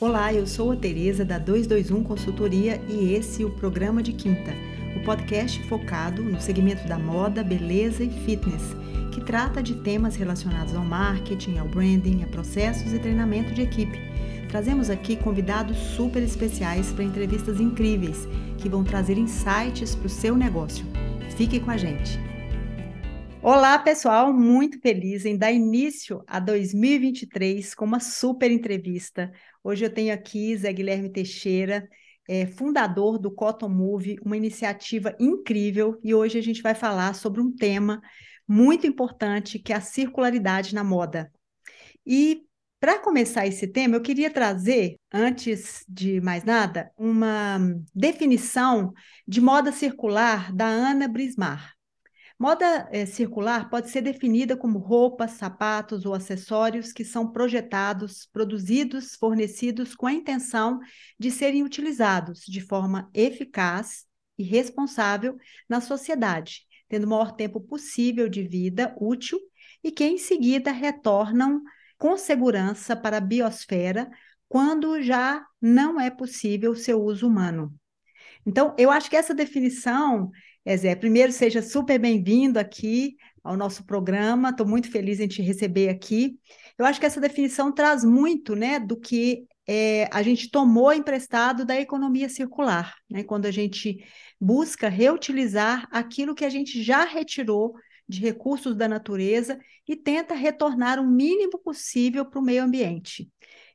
[0.00, 4.54] Olá, eu sou a Tereza da 221 Consultoria e esse é o programa de quinta,
[4.94, 8.62] o podcast focado no segmento da moda, beleza e fitness,
[9.10, 13.98] que trata de temas relacionados ao marketing, ao branding, a processos e treinamento de equipe.
[14.48, 18.28] Trazemos aqui convidados super especiais para entrevistas incríveis
[18.58, 20.86] que vão trazer insights para o seu negócio.
[21.36, 22.27] Fique com a gente.
[23.40, 29.30] Olá, pessoal, muito feliz em dar início a 2023 com uma super entrevista.
[29.62, 31.88] Hoje eu tenho aqui Zé Guilherme Teixeira,
[32.28, 37.40] é, fundador do Cotton Move, uma iniciativa incrível, e hoje a gente vai falar sobre
[37.40, 38.02] um tema
[38.46, 41.30] muito importante que é a circularidade na moda.
[42.04, 42.42] E
[42.80, 47.58] para começar esse tema, eu queria trazer, antes de mais nada, uma
[47.94, 48.92] definição
[49.26, 51.77] de moda circular da Ana Brismar.
[52.38, 59.16] Moda é, circular pode ser definida como roupas, sapatos ou acessórios que são projetados, produzidos,
[59.16, 60.78] fornecidos com a intenção
[61.18, 64.06] de serem utilizados de forma eficaz
[64.38, 65.36] e responsável
[65.68, 69.40] na sociedade, tendo o maior tempo possível de vida útil
[69.82, 71.60] e que em seguida retornam
[71.98, 74.08] com segurança para a biosfera
[74.48, 77.74] quando já não é possível seu uso humano.
[78.46, 80.30] Então, eu acho que essa definição
[80.68, 84.50] é, Zé, primeiro seja super bem-vindo aqui ao nosso programa.
[84.50, 86.38] Estou muito feliz em te receber aqui.
[86.76, 91.64] Eu acho que essa definição traz muito, né, do que é, a gente tomou emprestado
[91.64, 93.24] da economia circular, né?
[93.24, 94.04] Quando a gente
[94.38, 97.72] busca reutilizar aquilo que a gente já retirou
[98.06, 99.58] de recursos da natureza
[99.88, 103.26] e tenta retornar o mínimo possível para o meio ambiente.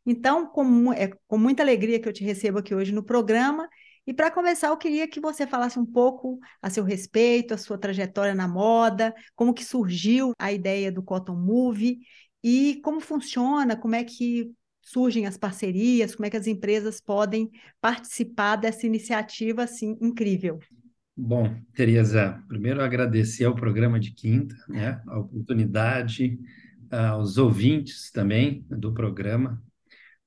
[0.06, 3.68] Então, com, é com muita alegria que eu te recebo aqui hoje no programa
[4.06, 7.78] e para começar, eu queria que você falasse um pouco a seu respeito, a sua
[7.78, 12.00] trajetória na moda, como que surgiu a ideia do Cotton Move
[12.44, 17.50] e como funciona, como é que surgem as parcerias, como é que as empresas podem
[17.80, 20.60] participar dessa iniciativa assim incrível.
[21.16, 26.38] Bom, Tereza, primeiro agradecer ao programa de quinta, né, a oportunidade,
[26.92, 29.62] aos ouvintes também do programa,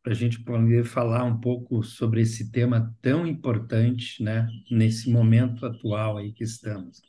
[0.07, 5.67] para a gente poder falar um pouco sobre esse tema tão importante, né, nesse momento
[5.67, 7.03] atual aí que estamos.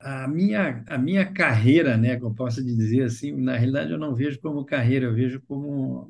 [0.00, 4.12] A minha, a minha carreira, né, que eu posso dizer assim, na realidade eu não
[4.12, 6.08] vejo como carreira, eu vejo como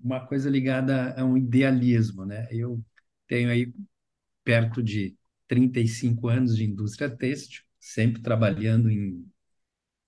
[0.00, 2.48] uma coisa ligada a um idealismo, né?
[2.50, 2.82] Eu
[3.28, 3.72] tenho aí
[4.42, 5.14] perto de
[5.46, 9.24] 35 anos de indústria têxtil, sempre trabalhando em,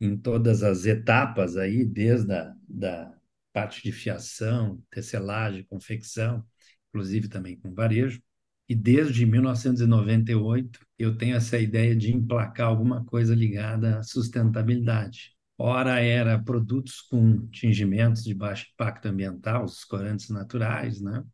[0.00, 3.14] em todas as etapas aí, desde a da,
[3.52, 6.44] parte de fiação, tecelagem, confecção,
[6.88, 8.22] inclusive também com varejo.
[8.68, 15.34] E desde 1998 eu tenho essa ideia de emplacar alguma coisa ligada à sustentabilidade.
[15.58, 21.24] Ora era produtos com tingimentos de baixo impacto ambiental, os corantes naturais, né?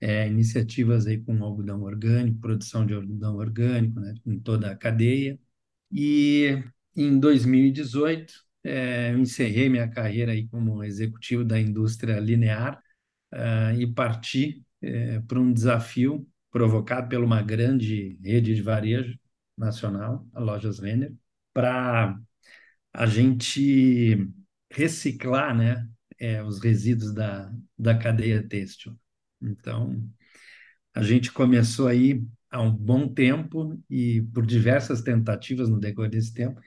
[0.00, 4.14] É, iniciativas aí com algodão orgânico, produção de algodão orgânico, né?
[4.26, 5.38] em toda a cadeia.
[5.92, 6.62] E
[6.96, 8.32] em 2018
[8.64, 12.82] é, eu encerrei minha carreira aí como executivo da indústria linear
[13.32, 19.18] uh, e parti é, para um desafio provocado por uma grande rede de varejo
[19.56, 21.14] nacional, a Lojas Renner,
[21.52, 22.18] para
[22.92, 24.28] a gente
[24.70, 25.88] reciclar né,
[26.18, 28.98] é, os resíduos da, da cadeia têxtil.
[29.40, 30.02] Então,
[30.94, 36.34] a gente começou aí há um bom tempo e por diversas tentativas no decorrer desse
[36.34, 36.60] tempo,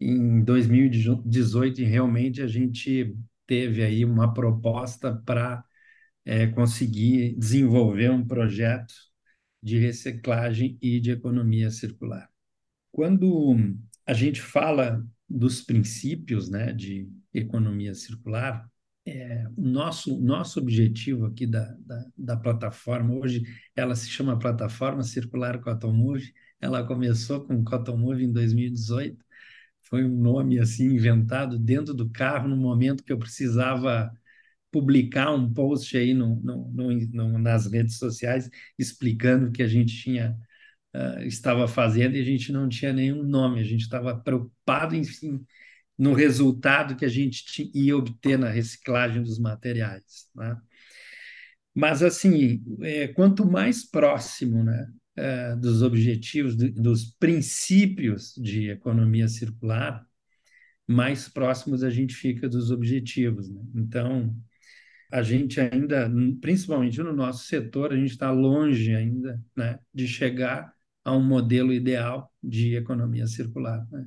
[0.00, 3.16] em 2018 realmente a gente
[3.46, 5.64] teve aí uma proposta para
[6.24, 8.94] é, conseguir desenvolver um projeto
[9.62, 12.30] de reciclagem e de economia circular.
[12.92, 13.56] Quando
[14.06, 18.68] a gente fala dos princípios né, de economia circular,
[19.06, 23.42] é, o nosso, nosso objetivo aqui da, da, da, plataforma, hoje
[23.74, 29.24] ela se chama Plataforma Circular Cotton Move, ela começou com Cotton Move em 2018,
[29.88, 34.10] foi um nome assim inventado dentro do carro no momento que eu precisava
[34.70, 36.68] publicar um post aí no, no,
[37.12, 40.36] no, nas redes sociais explicando o que a gente tinha
[40.94, 45.44] uh, estava fazendo e a gente não tinha nenhum nome, a gente estava preocupado enfim
[45.96, 50.56] no resultado que a gente ia obter na reciclagem dos materiais, né?
[51.74, 54.88] Mas assim, é, quanto mais próximo, né,
[55.18, 60.06] eh, dos objetivos, dos princípios de economia circular,
[60.86, 63.50] mais próximos a gente fica dos objetivos.
[63.50, 63.60] Né?
[63.74, 64.36] Então,
[65.10, 66.10] a gente ainda,
[66.40, 70.72] principalmente no nosso setor, a gente está longe ainda né, de chegar
[71.04, 73.84] a um modelo ideal de economia circular.
[73.90, 74.06] Né?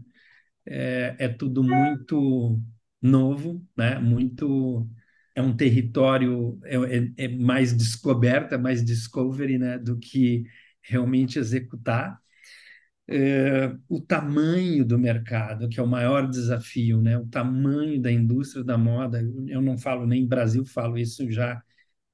[0.65, 2.61] É, é tudo muito
[3.01, 3.99] novo, né?
[3.99, 4.89] muito
[5.35, 10.45] é um território é, é, é mais descoberta, mais discovery, né, do que
[10.81, 12.19] realmente executar.
[13.07, 17.17] É, o tamanho do mercado, que é o maior desafio, né?
[17.17, 19.21] o tamanho da indústria da moda.
[19.47, 21.61] Eu não falo nem Brasil, falo isso já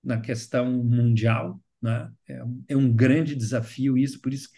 [0.03, 1.61] na questão mundial.
[1.81, 2.11] Né?
[2.27, 4.49] É, é um grande desafio isso, por isso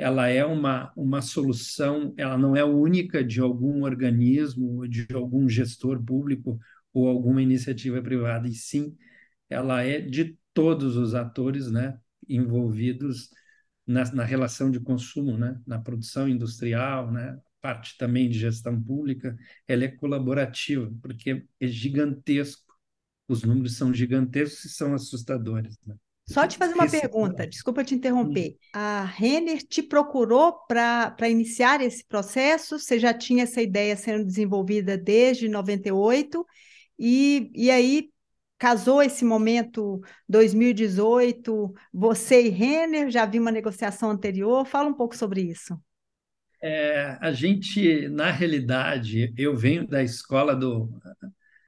[0.00, 6.02] ela é uma, uma solução, ela não é única de algum organismo, de algum gestor
[6.02, 6.58] público
[6.92, 8.96] ou alguma iniciativa privada, e sim
[9.48, 11.98] ela é de todos os atores né,
[12.28, 13.30] envolvidos
[13.90, 19.36] na, na relação de consumo, né, na produção industrial, né, parte também de gestão pública,
[19.66, 22.72] ela é colaborativa, porque é gigantesco.
[23.28, 25.76] Os números são gigantescos e são assustadores.
[25.84, 25.96] Né?
[26.28, 27.00] Só te fazer uma esse...
[27.00, 28.50] pergunta, desculpa te interromper.
[28.50, 28.56] Hum.
[28.72, 32.78] A Renner te procurou para iniciar esse processo?
[32.78, 36.46] Você já tinha essa ideia sendo desenvolvida desde 98?
[36.96, 38.10] E, e aí
[38.60, 45.16] casou esse momento 2018, você e Renner, já vi uma negociação anterior, fala um pouco
[45.16, 45.80] sobre isso.
[46.62, 50.90] É, a gente, na realidade, eu venho da escola do,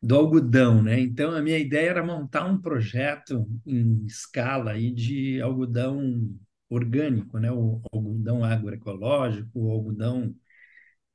[0.02, 1.00] do algodão, né?
[1.00, 6.30] Então a minha ideia era montar um projeto em escala aí de algodão
[6.68, 7.50] orgânico, né?
[7.50, 10.34] O algodão agroecológico, o algodão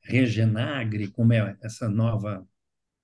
[0.01, 2.43] regenagre, como é essa nova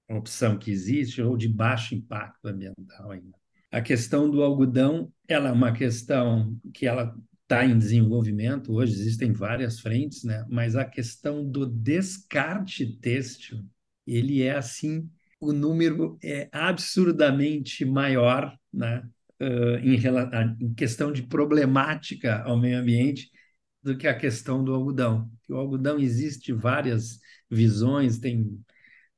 [0.10, 3.38] opção que existe, ou de baixo impacto ambiental ainda.
[3.72, 9.32] A questão do algodão, ela é uma questão que ela está em desenvolvimento, hoje existem
[9.32, 10.46] várias frentes, né?
[10.50, 13.64] mas a questão do descarte têxtil,
[14.06, 15.10] ele é assim,
[15.40, 19.08] o número é absurdamente maior né?
[19.40, 23.30] Uh, em, em questão de problemática ao meio ambiente
[23.82, 25.30] do que a questão do algodão.
[25.50, 28.60] O algodão existe várias visões, tem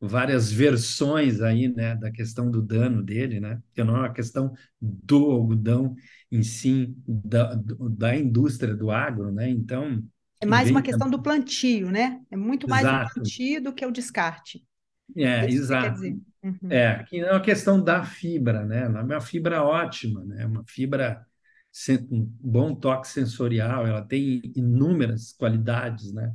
[0.07, 4.53] várias versões aí, né, da questão do dano dele, né, que não é uma questão
[4.81, 5.95] do algodão
[6.31, 10.03] em si, da, da indústria do agro, né, então...
[10.41, 12.21] É mais uma questão do plantio, né?
[12.29, 13.09] É muito mais Exato.
[13.09, 14.63] o plantio do que o descarte.
[15.15, 16.01] É, exato.
[16.01, 16.69] Uhum.
[16.69, 18.83] É, que é uma questão da fibra, né?
[18.83, 20.45] É uma fibra ótima, né?
[20.45, 21.25] Uma fibra
[22.09, 26.33] com bom toque sensorial, ela tem inúmeras qualidades, né?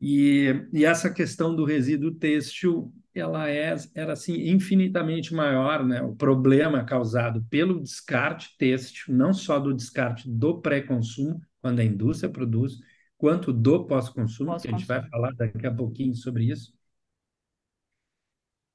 [0.00, 6.00] E, e essa questão do resíduo têxtil, ela é, era assim infinitamente maior, né?
[6.02, 12.30] O problema causado pelo descarte têxtil, não só do descarte do pré-consumo, quando a indústria
[12.32, 12.78] produz,
[13.18, 16.72] quanto do pós-consumo, pós que a gente vai falar daqui a pouquinho sobre isso.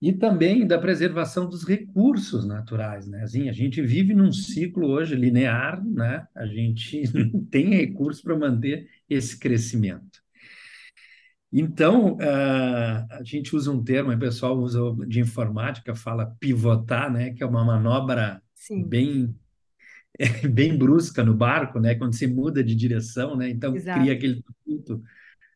[0.01, 3.24] E também da preservação dos recursos naturais, né?
[3.24, 6.27] Assim, a gente vive num ciclo hoje linear, né?
[6.36, 7.04] A gente
[7.50, 10.15] tem recursos para manter esse crescimento.
[11.57, 17.31] Então, uh, a gente usa um termo, o pessoal usa de informática, fala pivotar, né,
[17.31, 18.84] que é uma manobra Sim.
[18.86, 19.34] bem
[20.52, 24.02] bem brusca no barco, né, quando se muda de direção, né, então Exato.
[24.02, 25.02] cria aquele tumulto,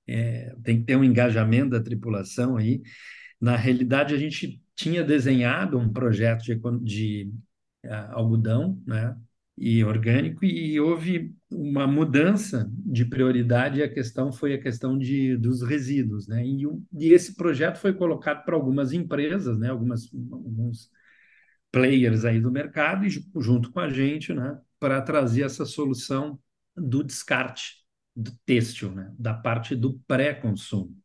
[0.07, 2.81] é, tem que ter um engajamento da tripulação aí.
[3.39, 7.33] Na realidade, a gente tinha desenhado um projeto de, de
[7.85, 9.17] uh, algodão, né,
[9.59, 15.35] e orgânico, e houve uma mudança de prioridade, e a questão foi a questão de,
[15.35, 16.27] dos resíduos.
[16.27, 16.45] Né?
[16.45, 16.63] E,
[16.97, 19.69] e esse projeto foi colocado para algumas empresas, né?
[19.69, 20.89] algumas, alguns
[21.71, 24.57] players aí do mercado, e junto com a gente, né?
[24.79, 26.39] para trazer essa solução
[26.75, 29.13] do descarte do têxtil, né?
[29.19, 30.95] da parte do pré-consumo.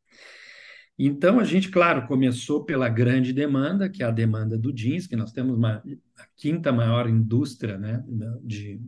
[0.99, 5.17] Então, a gente, claro, começou pela grande demanda, que é a demanda do jeans, que
[5.17, 5.83] nós temos uma,
[6.17, 8.05] a quinta maior indústria né,
[8.43, 8.81] de,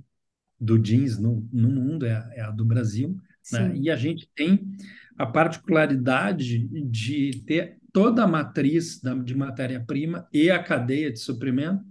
[0.58, 3.20] do jeans no, no mundo, é a, é a do Brasil.
[3.52, 3.76] Né?
[3.76, 4.76] E a gente tem
[5.18, 11.84] a particularidade de ter toda a matriz da, de matéria-prima e a cadeia de suprimento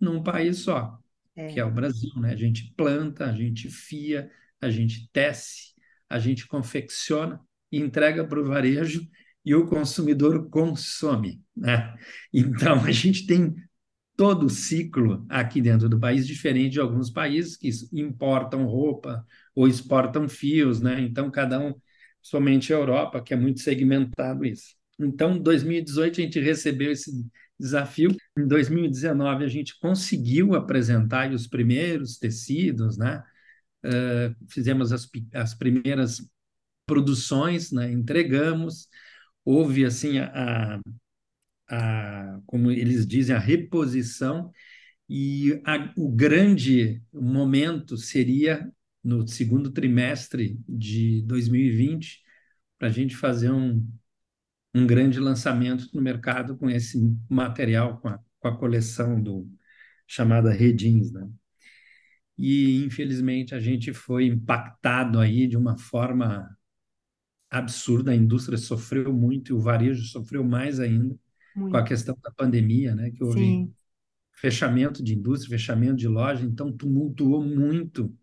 [0.00, 0.98] num país só,
[1.36, 1.48] é.
[1.48, 2.10] que é o Brasil.
[2.16, 2.32] Né?
[2.32, 4.28] A gente planta, a gente fia,
[4.60, 5.72] a gente tece,
[6.08, 7.40] a gente confecciona
[7.70, 9.08] e entrega para o varejo
[9.44, 11.42] e o consumidor consome.
[11.56, 11.94] Né?
[12.32, 13.54] Então, a gente tem
[14.16, 19.66] todo o ciclo aqui dentro do país, diferente de alguns países que importam roupa ou
[19.66, 21.00] exportam fios, né?
[21.00, 21.74] Então, cada um,
[22.20, 24.76] somente a Europa, que é muito segmentado isso.
[24.98, 27.10] Então, em 2018, a gente recebeu esse
[27.58, 28.14] desafio.
[28.38, 33.22] Em 2019, a gente conseguiu apresentar os primeiros tecidos, né?
[33.84, 36.20] Uh, fizemos as, as primeiras
[36.86, 37.90] produções, né?
[37.90, 38.88] entregamos,
[39.44, 40.80] houve assim a,
[41.68, 44.50] a, como eles dizem, a reposição,
[45.08, 48.70] e a, o grande momento seria
[49.04, 52.22] no segundo trimestre de 2020,
[52.78, 53.86] para a gente fazer um,
[54.74, 59.48] um grande lançamento no mercado com esse material, com a, com a coleção do
[60.06, 61.28] chamada Redins, né?
[62.38, 66.48] E infelizmente a gente foi impactado aí de uma forma
[67.58, 71.14] absurda, a indústria sofreu muito e o varejo sofreu mais ainda
[71.54, 71.70] muito.
[71.70, 73.10] com a questão da pandemia, né?
[73.10, 73.72] Que houve Sim.
[74.32, 78.14] fechamento de indústria, fechamento de loja, então tumultuou muito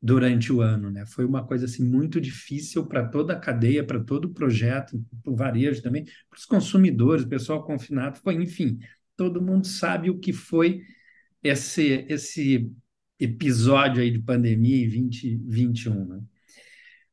[0.00, 1.04] durante o ano, né?
[1.06, 5.32] Foi uma coisa assim muito difícil para toda a cadeia, para todo o projeto, para
[5.32, 8.78] o varejo também, para os consumidores, o pessoal confinado, foi, enfim,
[9.16, 10.82] todo mundo sabe o que foi
[11.42, 12.70] esse esse
[13.18, 16.22] episódio aí de pandemia em 2021, né?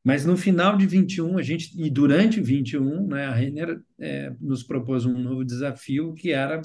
[0.03, 4.63] Mas no final de 21, a gente e durante 21, né, a Renner é, nos
[4.63, 6.61] propôs um novo desafio que era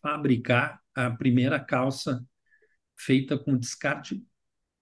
[0.00, 2.24] fabricar a primeira calça
[2.96, 4.24] feita com descarte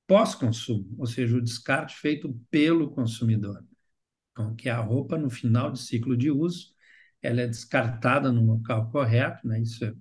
[0.06, 3.64] pós-consumo, ou seja, o descarte feito pelo consumidor.
[4.32, 6.74] Então, que é a roupa no final de ciclo de uso,
[7.22, 9.60] ela é descartada no local correto, né?
[9.60, 9.94] Isso, é,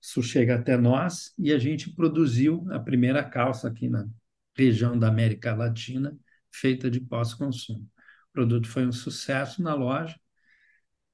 [0.00, 4.08] isso chega até nós e a gente produziu a primeira calça aqui na
[4.56, 6.16] região da América Latina,
[6.50, 7.88] feita de pós-consumo.
[8.30, 10.18] O produto foi um sucesso na loja.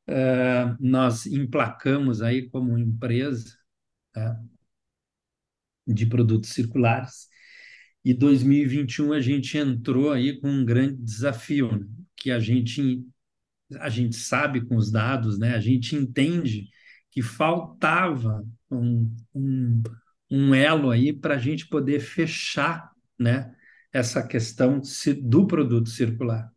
[0.09, 3.57] Uh, nós emplacamos aí como empresa
[4.13, 4.37] tá?
[5.87, 7.29] de produtos circulares
[8.05, 11.87] e 2021 a gente entrou aí com um grande desafio, né?
[12.17, 13.05] que a gente
[13.81, 15.55] a gente sabe com os dados, né?
[15.55, 16.69] A gente entende
[17.11, 19.83] que faltava um, um,
[20.31, 22.92] um elo aí para a gente poder fechar,
[23.23, 23.55] né?
[23.93, 24.81] Essa questão
[25.23, 26.51] do produto circular.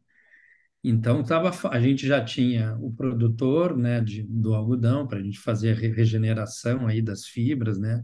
[0.83, 5.39] Então tava, a gente já tinha o produtor, né, de, do algodão para a gente
[5.39, 8.03] fazer a regeneração aí das fibras, né?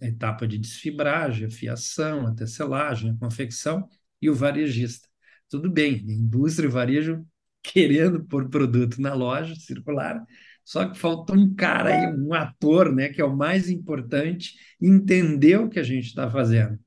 [0.00, 3.88] a etapa de desfibragem, a fiação, a tecelagem, a confecção
[4.20, 5.08] e o varejista.
[5.48, 7.26] Tudo bem, indústria e varejo
[7.62, 10.22] querendo pôr produto na loja circular,
[10.64, 15.58] só que faltou um cara aí, um ator, né, que é o mais importante, entender
[15.58, 16.78] o que a gente está fazendo,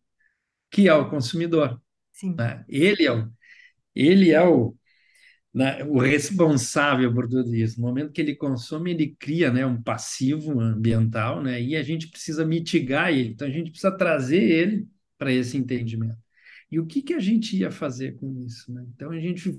[0.75, 1.81] que é o consumidor.
[2.37, 2.65] Né?
[2.67, 3.31] Ele é o,
[3.95, 4.75] ele é o,
[5.53, 7.79] né, o responsável por tudo isso.
[7.79, 12.09] No momento que ele consome, ele cria né, um passivo ambiental, né, e a gente
[12.09, 13.29] precisa mitigar ele.
[13.29, 14.85] Então, a gente precisa trazer ele
[15.17, 16.17] para esse entendimento.
[16.69, 18.69] E o que, que a gente ia fazer com isso?
[18.73, 18.85] Né?
[18.93, 19.55] Então, a gente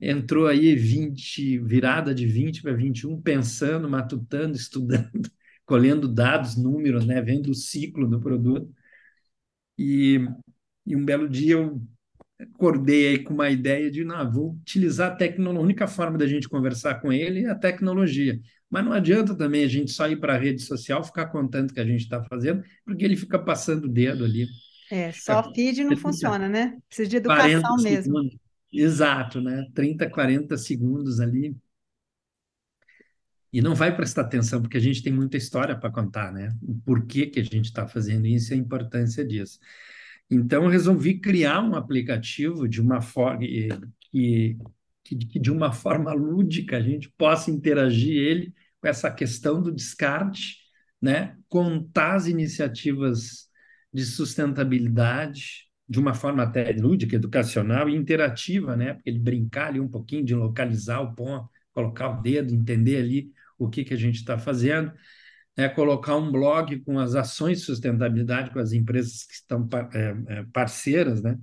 [0.00, 5.30] entrou aí 20, virada de 20 para 21, pensando, matutando, estudando,
[5.64, 8.74] colhendo dados, números, né, vendo o ciclo do produto.
[9.82, 10.20] E,
[10.86, 11.80] e um belo dia eu
[12.38, 16.26] acordei aí com uma ideia de, não, vou utilizar a tecnologia, a única forma da
[16.26, 18.38] gente conversar com ele é a tecnologia.
[18.68, 21.72] Mas não adianta também a gente só ir para a rede social, ficar contando o
[21.72, 24.46] que a gente está fazendo, porque ele fica passando o dedo ali.
[24.90, 26.76] É, só feed não funciona, né?
[26.86, 28.18] Precisa de educação mesmo.
[28.18, 28.36] Segundos.
[28.70, 29.66] Exato, né?
[29.74, 31.56] 30, 40 segundos ali.
[33.52, 36.56] E não vai prestar atenção, porque a gente tem muita história para contar, né?
[36.62, 39.58] O porquê que a gente está fazendo isso e a importância disso.
[40.30, 43.40] Então, eu resolvi criar um aplicativo de uma forma
[44.10, 44.56] que,
[45.04, 50.58] que, de uma forma lúdica a gente possa interagir ele com essa questão do descarte,
[51.02, 51.36] né?
[51.48, 53.48] contar as iniciativas
[53.92, 58.94] de sustentabilidade de uma forma até lúdica, educacional e interativa, né?
[58.94, 63.32] Porque ele brincar ali um pouquinho de localizar o ponto, colocar o dedo, entender ali
[63.60, 64.92] o que, que a gente está fazendo
[65.56, 70.38] é colocar um blog com as ações de sustentabilidade com as empresas que estão é,
[70.38, 71.38] é, parceiras, né?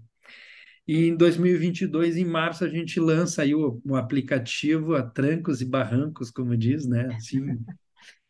[0.88, 5.66] E em 2022, em março, a gente lança aí o, o aplicativo a trancos e
[5.66, 7.08] barrancos, como diz, né?
[7.16, 7.60] Assim,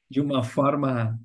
[0.09, 1.17] de uma forma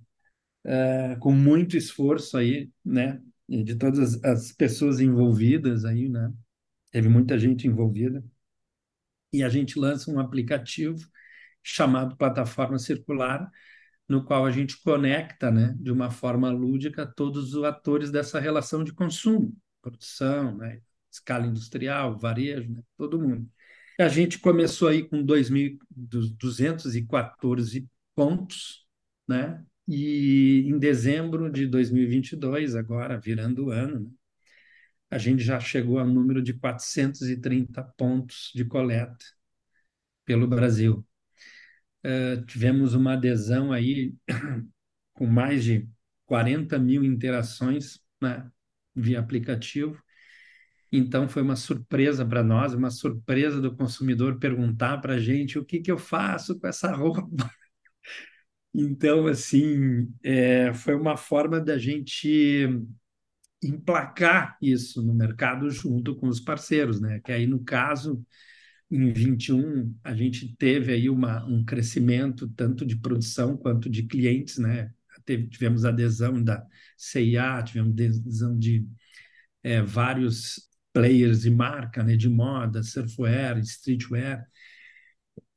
[0.64, 3.21] é, com muito esforço aí, né?
[3.49, 6.33] De todas as pessoas envolvidas aí, né?
[6.90, 8.23] Teve muita gente envolvida.
[9.33, 10.99] E a gente lança um aplicativo
[11.62, 13.50] chamado Plataforma Circular,
[14.09, 18.85] no qual a gente conecta, né, de uma forma lúdica, todos os atores dessa relação
[18.85, 23.49] de consumo, produção, né, escala industrial, varejo, né, todo mundo.
[23.99, 28.87] A gente começou aí com 2.214 pontos,
[29.28, 34.11] né, e em dezembro de 2022, agora virando o ano, né,
[35.11, 39.25] a gente já chegou ao número de 430 pontos de coleta
[40.25, 41.04] pelo Brasil.
[42.04, 44.14] Uh, tivemos uma adesão aí
[45.14, 45.88] com mais de
[46.26, 48.50] 40 mil interações né,
[48.94, 50.02] via aplicativo.
[50.90, 55.64] Então, foi uma surpresa para nós, uma surpresa do consumidor perguntar para a gente o
[55.64, 57.28] que, que eu faço com essa roupa.
[58.75, 62.68] Então, assim, é, foi uma forma da gente
[63.62, 67.21] emplacar isso no mercado junto com os parceiros, né?
[67.21, 68.25] Que aí, no caso,
[68.92, 74.58] em 21 a gente teve aí uma, um crescimento tanto de produção quanto de clientes,
[74.58, 74.92] né?
[75.25, 78.87] Teve, tivemos adesão da CIA, tivemos adesão de
[79.62, 82.16] é, vários players de marca, né?
[82.16, 84.46] De moda, surfwear, streetwear.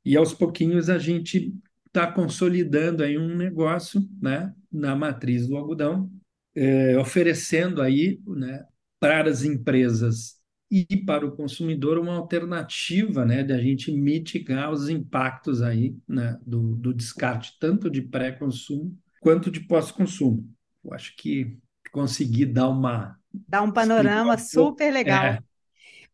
[0.02, 1.54] E aos pouquinhos a gente
[1.86, 4.54] está consolidando aí um negócio, né?
[4.72, 6.10] Na matriz do algodão,
[6.54, 8.64] é, oferecendo aí, né?
[8.98, 10.35] Para as empresas
[10.70, 16.38] e para o consumidor uma alternativa né, de a gente mitigar os impactos aí né,
[16.44, 20.48] do, do descarte, tanto de pré-consumo quanto de pós-consumo.
[20.84, 21.56] Eu acho que
[21.92, 23.18] consegui dar uma.
[23.32, 25.24] Dá um panorama super legal.
[25.24, 25.38] É.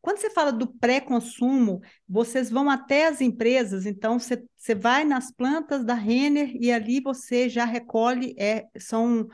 [0.00, 5.30] Quando você fala do pré-consumo, vocês vão até as empresas, então você, você vai nas
[5.30, 9.28] plantas da Renner e ali você já recolhe, é, são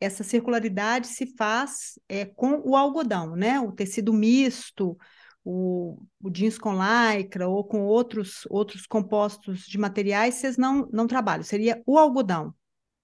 [0.00, 3.60] essa circularidade se faz é, com o algodão, né?
[3.60, 4.96] O tecido misto,
[5.44, 11.06] o, o jeans com lycra ou com outros, outros compostos de materiais, vocês não, não
[11.06, 11.44] trabalham.
[11.44, 12.54] Seria o algodão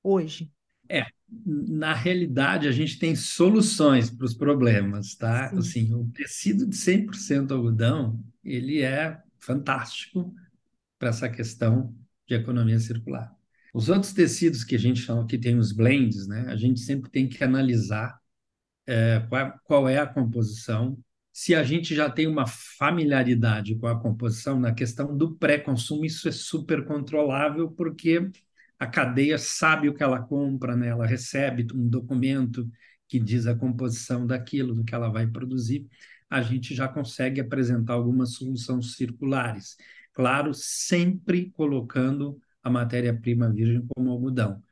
[0.02, 0.50] hoje.
[0.88, 1.06] É,
[1.46, 5.48] na realidade, a gente tem soluções para os problemas, tá?
[5.50, 5.58] Sim.
[5.58, 10.34] Assim, o tecido de 100% algodão, ele é fantástico
[10.98, 11.94] para essa questão
[12.26, 13.34] de economia circular.
[13.72, 16.46] Os outros tecidos que a gente chama que tem os blends, né?
[16.48, 18.18] A gente sempre tem que analisar
[18.86, 20.98] é, qual, qual é a composição,
[21.32, 26.28] se a gente já tem uma familiaridade com a composição na questão do pré-consumo, isso
[26.28, 28.30] é super controlável, porque
[28.78, 30.88] a cadeia sabe o que ela compra, né?
[30.88, 32.68] ela recebe um documento
[33.08, 35.86] que diz a composição daquilo, do que ela vai produzir,
[36.28, 39.76] a gente já consegue apresentar algumas soluções circulares.
[40.12, 44.62] Claro, sempre colocando a matéria-prima virgem como algodão.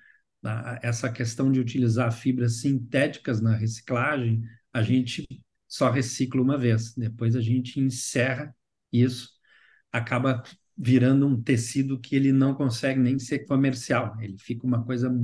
[0.82, 4.42] Essa questão de utilizar fibras sintéticas na reciclagem,
[4.72, 5.26] a gente
[5.68, 8.54] só recicla uma vez, depois a gente encerra
[8.92, 9.30] isso,
[9.92, 10.42] acaba
[10.76, 15.14] virando um tecido que ele não consegue nem ser comercial, ele fica uma coisa,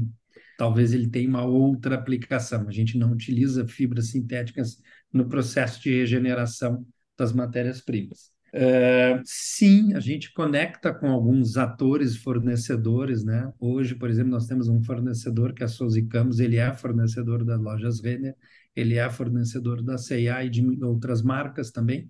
[0.58, 2.68] talvez ele tenha uma outra aplicação.
[2.68, 4.80] A gente não utiliza fibras sintéticas
[5.10, 8.35] no processo de regeneração das matérias-primas.
[8.54, 13.52] Uh, sim, a gente conecta com alguns atores fornecedores, né?
[13.58, 17.44] Hoje, por exemplo, nós temos um fornecedor que é a Souza Campos, ele é fornecedor
[17.44, 18.34] das lojas Renner,
[18.74, 22.08] ele é fornecedor da C&A e de outras marcas também.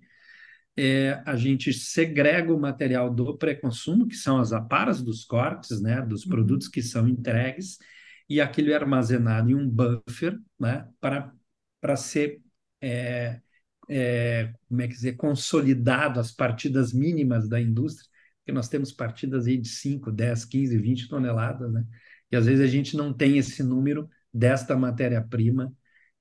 [0.77, 6.03] É, a gente segrega o material do pré-consumo, que são as aparas dos cortes, né?
[6.03, 6.31] Dos uhum.
[6.31, 7.79] produtos que são entregues,
[8.29, 10.89] e aquilo é armazenado em um buffer, né?
[11.01, 11.33] Para,
[11.81, 12.43] para ser...
[12.81, 13.41] É,
[13.89, 19.47] é, como é que dizer, consolidado as partidas mínimas da indústria, porque nós temos partidas
[19.47, 21.85] aí de 5, 10, 15, 20 toneladas, né?
[22.31, 25.73] E às vezes a gente não tem esse número desta matéria-prima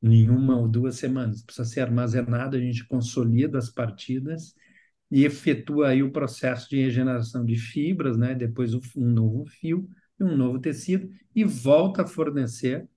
[0.01, 1.43] em uma ou duas semanas.
[1.43, 4.53] Precisa ser armazenado, a gente consolida as partidas
[5.11, 8.33] e efetua aí o processo de regeneração de fibras, né?
[8.35, 9.87] Depois um novo fio
[10.19, 12.87] e um novo tecido e volta a fornecer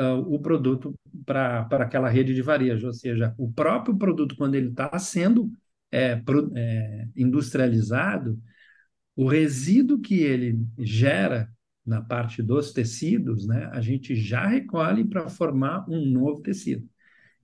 [0.00, 0.94] uh, o produto
[1.26, 5.52] para aquela rede de varejo, ou seja, o próprio produto, quando ele está sendo
[5.90, 8.40] é, pro, é, industrializado,
[9.14, 11.50] o resíduo que ele gera
[11.84, 16.88] na parte dos tecidos, né, a gente já recolhe para formar um novo tecido.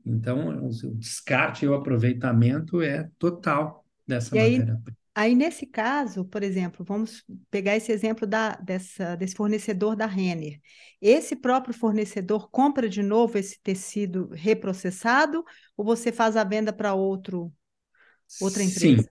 [0.05, 4.96] Então, o descarte e o aproveitamento é total dessa matéria-prima.
[5.17, 10.61] Aí, nesse caso, por exemplo, vamos pegar esse exemplo da, dessa, desse fornecedor da Renner.
[11.01, 15.43] Esse próprio fornecedor compra de novo esse tecido reprocessado
[15.75, 17.51] ou você faz a venda para outro
[18.43, 19.05] outra empresa?
[19.05, 19.09] Sim.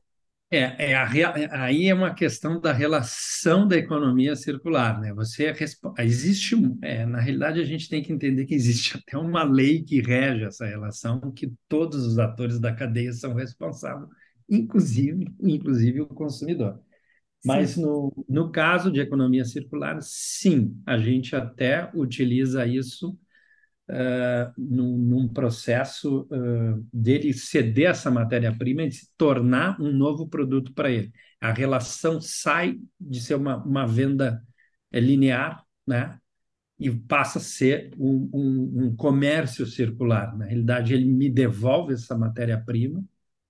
[0.51, 5.11] É, é a, aí é uma questão da relação da economia circular, né?
[5.15, 5.55] Você é,
[6.03, 10.01] existe, é, na realidade, a gente tem que entender que existe até uma lei que
[10.01, 14.07] rege essa relação, que todos os atores da cadeia são responsáveis
[14.49, 16.79] inclusive, inclusive o consumidor.
[17.45, 23.11] Mas no, no caso de economia circular, sim, a gente até utiliza isso
[23.89, 30.73] uh, num, num, processo uh, dele ceder essa matéria-prima e se tornar um novo produto
[30.73, 31.11] para ele.
[31.39, 34.41] A relação sai de ser uma, uma venda
[34.91, 36.19] linear, né?
[36.79, 40.35] E passa a ser um, um, um comércio circular.
[40.35, 43.03] Na realidade, ele me devolve essa matéria-prima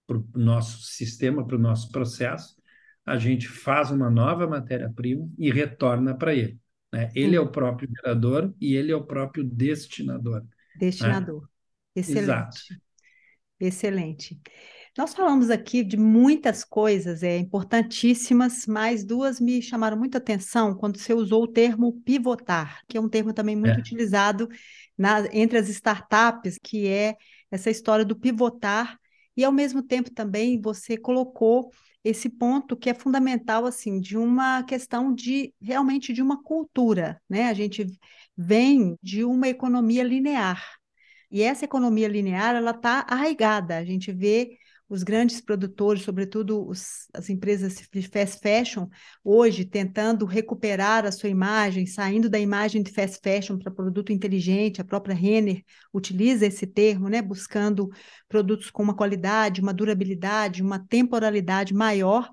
[0.05, 2.55] para o nosso sistema, para o nosso processo,
[3.05, 6.59] a gente faz uma nova matéria-prima e retorna para ele.
[6.91, 7.11] Né?
[7.13, 10.41] Ele é o próprio gerador e ele é o próprio destinador.
[10.41, 10.47] Né?
[10.79, 11.41] Destinador.
[11.41, 11.47] Né?
[11.95, 12.23] Excelente.
[12.23, 12.57] Exato.
[13.59, 14.41] Excelente.
[14.97, 20.97] Nós falamos aqui de muitas coisas é, importantíssimas, mas duas me chamaram muita atenção quando
[20.97, 23.79] você usou o termo pivotar, que é um termo também muito é.
[23.79, 24.47] utilizado
[24.97, 27.15] na, entre as startups, que é
[27.51, 28.97] essa história do pivotar
[29.35, 31.71] e, ao mesmo tempo, também você colocou
[32.03, 37.47] esse ponto que é fundamental assim de uma questão de realmente de uma cultura, né?
[37.49, 37.85] A gente
[38.37, 40.63] vem de uma economia linear
[41.31, 43.77] e essa economia linear ela está arraigada.
[43.77, 48.87] A gente vê os grandes produtores, sobretudo os, as empresas de fast fashion,
[49.23, 54.79] hoje tentando recuperar a sua imagem, saindo da imagem de fast fashion para produto inteligente,
[54.79, 57.89] a própria Renner utiliza esse termo, né, buscando
[58.29, 62.29] produtos com uma qualidade, uma durabilidade, uma temporalidade maior,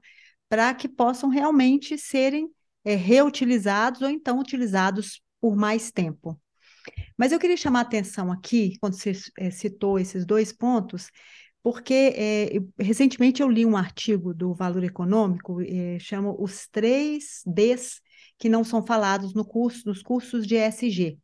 [0.49, 2.51] para que possam realmente serem
[2.85, 6.39] é, reutilizados ou então utilizados por mais tempo.
[7.17, 11.11] Mas eu queria chamar a atenção aqui, quando você é, citou esses dois pontos,
[11.63, 18.01] porque é, recentemente eu li um artigo do Valor Econômico, é, chama Os Três Ds
[18.39, 21.19] que não são falados no curso, nos cursos de ESG.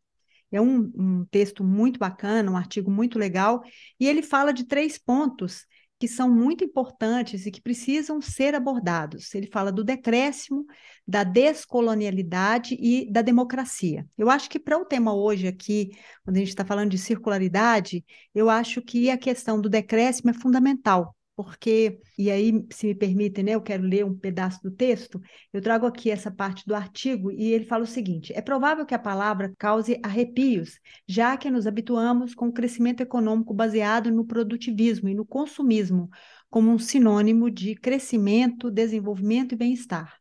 [0.52, 3.60] É um, um texto muito bacana, um artigo muito legal,
[3.98, 5.66] e ele fala de três pontos
[5.98, 9.34] que são muito importantes e que precisam ser abordados.
[9.34, 10.64] Ele fala do decréscimo,
[11.06, 14.06] da descolonialidade e da democracia.
[14.16, 15.90] Eu acho que para o tema hoje aqui,
[16.24, 20.34] quando a gente está falando de circularidade, eu acho que a questão do decréscimo é
[20.34, 25.22] fundamental, porque, e aí, se me permitem, né, eu quero ler um pedaço do texto,
[25.52, 28.92] eu trago aqui essa parte do artigo e ele fala o seguinte: é provável que
[28.92, 35.08] a palavra cause arrepios, já que nos habituamos com o crescimento econômico baseado no produtivismo
[35.08, 36.10] e no consumismo,
[36.50, 40.18] como um sinônimo de crescimento, desenvolvimento e bem-estar.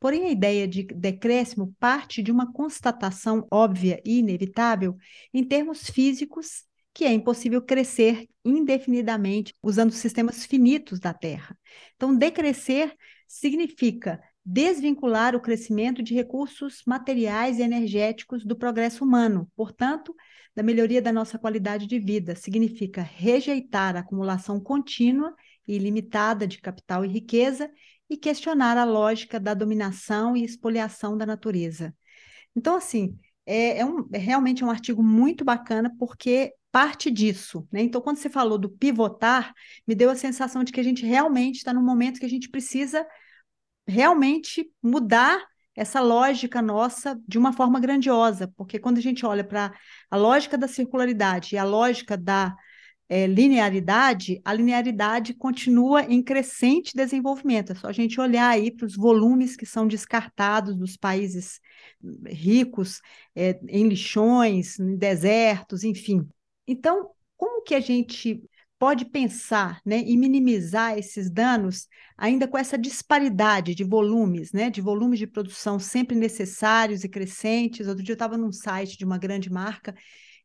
[0.00, 4.96] Porém, a ideia de decréscimo parte de uma constatação óbvia e inevitável
[5.32, 6.64] em termos físicos
[6.96, 11.54] que é impossível crescer indefinidamente usando sistemas finitos da Terra.
[11.94, 12.96] Então, decrescer
[13.28, 20.16] significa desvincular o crescimento de recursos materiais e energéticos do progresso humano, portanto,
[20.54, 22.34] da melhoria da nossa qualidade de vida.
[22.34, 25.34] Significa rejeitar a acumulação contínua
[25.68, 27.70] e ilimitada de capital e riqueza
[28.08, 31.94] e questionar a lógica da dominação e expoliação da natureza.
[32.56, 37.66] Então, assim, é, é, um, é realmente um artigo muito bacana porque parte disso.
[37.72, 37.82] Né?
[37.82, 39.54] Então, quando você falou do pivotar,
[39.86, 42.50] me deu a sensação de que a gente realmente está num momento que a gente
[42.50, 43.06] precisa
[43.86, 45.42] realmente mudar
[45.74, 49.72] essa lógica nossa de uma forma grandiosa, porque quando a gente olha para
[50.10, 52.54] a lógica da circularidade e a lógica da
[53.08, 57.72] é, linearidade, a linearidade continua em crescente desenvolvimento.
[57.72, 61.60] É só a gente olhar aí para os volumes que são descartados dos países
[62.26, 63.00] ricos,
[63.34, 66.26] é, em lixões, em desertos, enfim.
[66.66, 68.42] Então, como que a gente
[68.78, 74.80] pode pensar né, e minimizar esses danos ainda com essa disparidade de volumes, né, de
[74.80, 77.86] volumes de produção sempre necessários e crescentes.
[77.86, 79.94] Outro dia eu estava num site de uma grande marca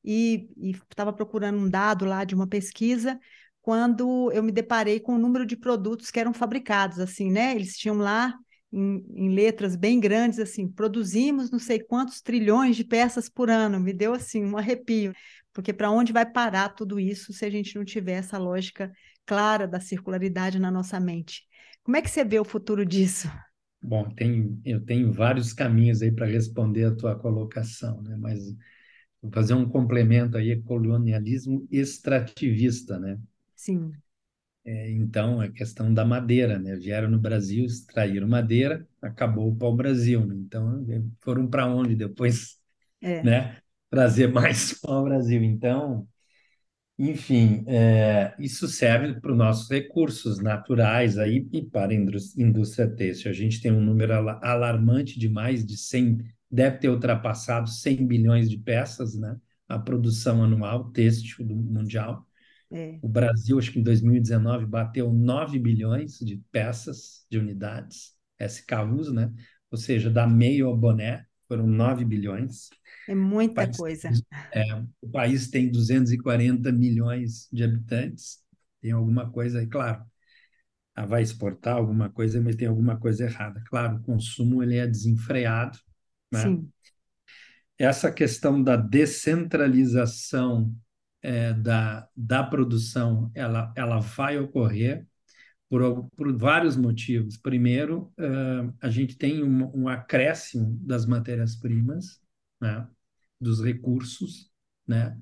[0.04, 0.50] e
[0.90, 3.20] estava procurando um dado lá de uma pesquisa
[3.62, 7.56] quando eu me deparei com o número de produtos que eram fabricados, assim, né?
[7.56, 8.34] Eles tinham lá
[8.72, 13.80] em, em, letras bem grandes, assim, produzimos não sei quantos trilhões de peças por ano.
[13.80, 15.14] Me deu, assim, um arrepio.
[15.54, 18.92] Porque para onde vai parar tudo isso se a gente não tiver essa lógica
[19.26, 21.44] clara da circularidade na nossa mente?
[21.84, 23.30] Como é que você vê o futuro disso?
[23.84, 28.16] Bom, tem, eu tenho vários caminhos aí para responder a tua colocação, né?
[28.20, 28.40] mas
[29.32, 33.20] fazer um complemento aí, colonialismo extrativista, né?
[33.56, 33.94] Sim.
[34.64, 36.76] É, então, a questão da madeira, né?
[36.76, 40.36] Vieram no Brasil, extraíram madeira, acabou o pau-brasil, né?
[40.36, 40.86] Então,
[41.20, 42.60] foram para onde depois,
[43.02, 43.22] é.
[43.24, 43.58] né?
[43.92, 45.44] trazer mais pão ao Brasil.
[45.44, 46.08] Então,
[46.98, 53.30] enfim, é, isso serve para os nossos recursos naturais aí e para a indústria têxtil.
[53.30, 56.20] A gente tem um número alarmante de mais de 100,
[56.52, 59.38] deve ter ultrapassado 100 bilhões de peças, né?
[59.68, 62.28] A produção anual têxtil mundial.
[62.72, 63.00] É.
[63.02, 69.32] O Brasil, acho que em 2019, bateu 9 bilhões de peças, de unidades, SKUs, né?
[69.70, 72.70] Ou seja, da meio ao boné, foram 9 bilhões.
[73.08, 74.10] É muita país, coisa.
[74.54, 74.64] É,
[75.02, 78.40] o país tem 240 milhões de habitantes,
[78.82, 80.04] tem alguma coisa aí, claro.
[80.94, 83.64] Ah, vai exportar alguma coisa, mas tem alguma coisa errada.
[83.68, 85.80] Claro, o consumo ele é desenfreado.
[86.32, 86.42] Né?
[86.42, 86.70] Sim.
[87.78, 90.74] Essa questão da descentralização
[91.22, 95.06] é, da, da produção, ela, ela vai ocorrer
[95.70, 97.38] por, por vários motivos.
[97.38, 102.22] Primeiro, uh, a gente tem um, um acréscimo das matérias-primas,
[102.60, 102.88] né?
[103.40, 104.52] dos recursos,
[104.88, 105.18] né?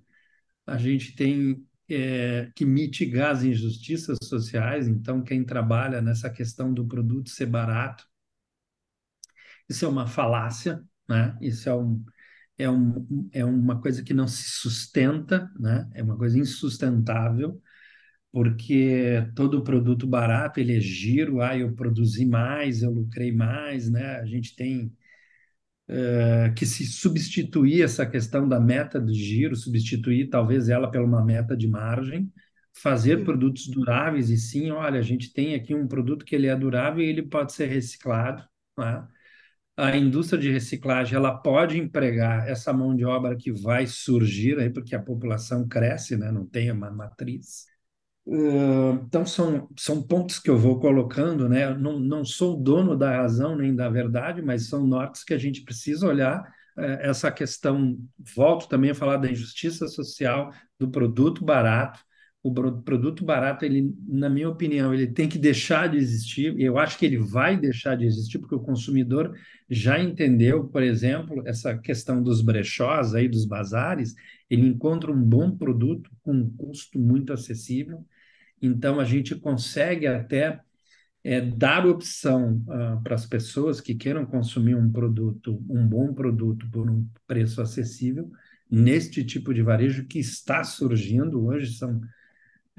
[0.67, 6.85] A gente tem é, que mitigar as injustiças sociais, então quem trabalha nessa questão do
[6.85, 8.05] produto ser barato,
[9.67, 11.37] isso é uma falácia, né?
[11.41, 12.05] Isso é um,
[12.57, 15.89] é, um, é uma coisa que não se sustenta, né?
[15.93, 17.61] É uma coisa insustentável.
[18.31, 24.17] porque todo produto barato ele é giro, ah, eu produzi mais, eu lucrei mais, né?
[24.17, 24.93] A gente tem
[25.89, 31.23] uh, que se substituir essa questão da meta de giro, substituir talvez ela pela uma
[31.23, 32.31] meta de margem,
[32.73, 36.55] fazer produtos duráveis e sim, olha, a gente tem aqui um produto que ele é
[36.55, 38.43] durável e ele pode ser reciclado,
[38.77, 39.07] né?
[39.79, 44.69] A indústria de reciclagem ela pode empregar essa mão de obra que vai surgir aí
[44.69, 46.31] porque a população cresce, né?
[46.31, 47.65] Não tem uma matriz.
[48.25, 51.73] Uh, então são, são pontos que eu vou colocando, né?
[51.73, 55.63] Não, não sou dono da razão nem da verdade, mas são nortes que a gente
[55.63, 56.41] precisa olhar
[56.77, 57.97] uh, essa questão.
[58.35, 61.99] Volto também a falar da injustiça social, do produto barato,
[62.41, 66.57] o produto barato, ele, na minha opinião, ele tem que deixar de existir.
[66.57, 69.35] Eu acho que ele vai deixar de existir porque o consumidor
[69.69, 74.15] já entendeu, por exemplo, essa questão dos brechós aí, dos bazares.
[74.49, 78.05] Ele encontra um bom produto com um custo muito acessível.
[78.61, 80.61] Então a gente consegue até
[81.23, 86.65] é, dar opção uh, para as pessoas que queiram consumir um produto, um bom produto
[86.71, 88.31] por um preço acessível
[88.69, 91.99] neste tipo de varejo que está surgindo hoje são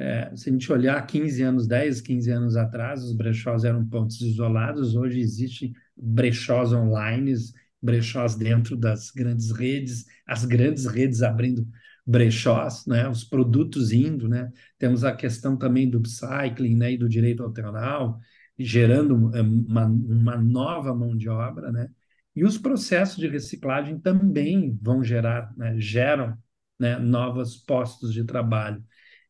[0.00, 4.18] é, se a gente olhar 15 anos, 10, 15 anos atrás, os brechós eram pontos
[4.22, 7.34] isolados, hoje existem brechós online,
[7.82, 11.68] brechós dentro das grandes redes, as grandes redes abrindo
[12.06, 17.06] brechós, né, os produtos indo, né, temos a questão também do upcycling, né, e do
[17.06, 18.18] direito autoral,
[18.58, 21.90] gerando é, uma, uma nova mão de obra, né,
[22.34, 26.38] e os processos de reciclagem também vão gerar, né, geram
[26.78, 28.82] né, novos postos de trabalho.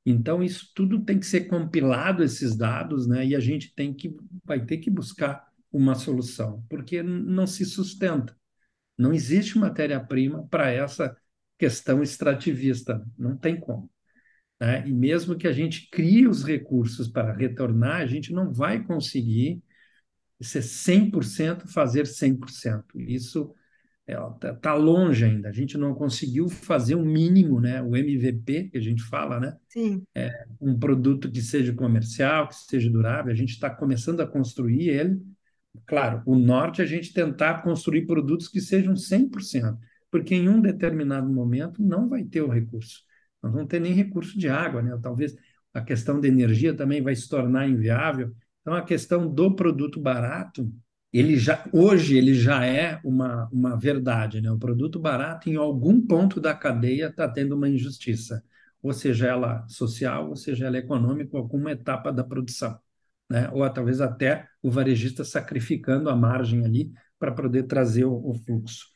[0.04, 3.26] Então, isso tudo tem que ser compilado, esses dados, né?
[3.26, 8.36] E a gente tem que, vai ter que buscar uma solução, porque não se sustenta.
[8.98, 11.16] Não existe matéria-prima para essa
[11.58, 13.90] questão extrativista, não tem como.
[14.58, 14.86] Né?
[14.86, 19.62] E mesmo que a gente crie os recursos para retornar, a gente não vai conseguir
[20.40, 22.98] ser 100% fazer 100%.
[23.00, 23.54] Isso
[24.12, 25.48] está tá longe ainda.
[25.48, 27.82] A gente não conseguiu fazer um mínimo, né?
[27.82, 29.56] O MVP que a gente fala, né?
[29.68, 30.02] Sim.
[30.14, 33.32] É um produto que seja comercial, que seja durável.
[33.32, 35.20] A gente está começando a construir ele.
[35.86, 39.78] Claro, o norte é a gente tentar construir produtos que sejam 100%,
[40.10, 43.02] porque em um determinado momento não vai ter o recurso.
[43.42, 44.98] Nós não ter nem recurso de água, né?
[45.02, 45.34] Talvez
[45.72, 48.34] a questão da energia também vai se tornar inviável.
[48.60, 50.70] Então, a questão do produto barato
[51.12, 54.50] ele já hoje ele já é uma, uma verdade, né?
[54.50, 58.44] O produto barato em algum ponto da cadeia está tendo uma injustiça,
[58.82, 62.78] ou seja, ela social, ou seja, ela econômica, alguma etapa da produção,
[63.28, 63.48] né?
[63.52, 68.86] Ou talvez até o varejista sacrificando a margem ali para poder trazer o, o fluxo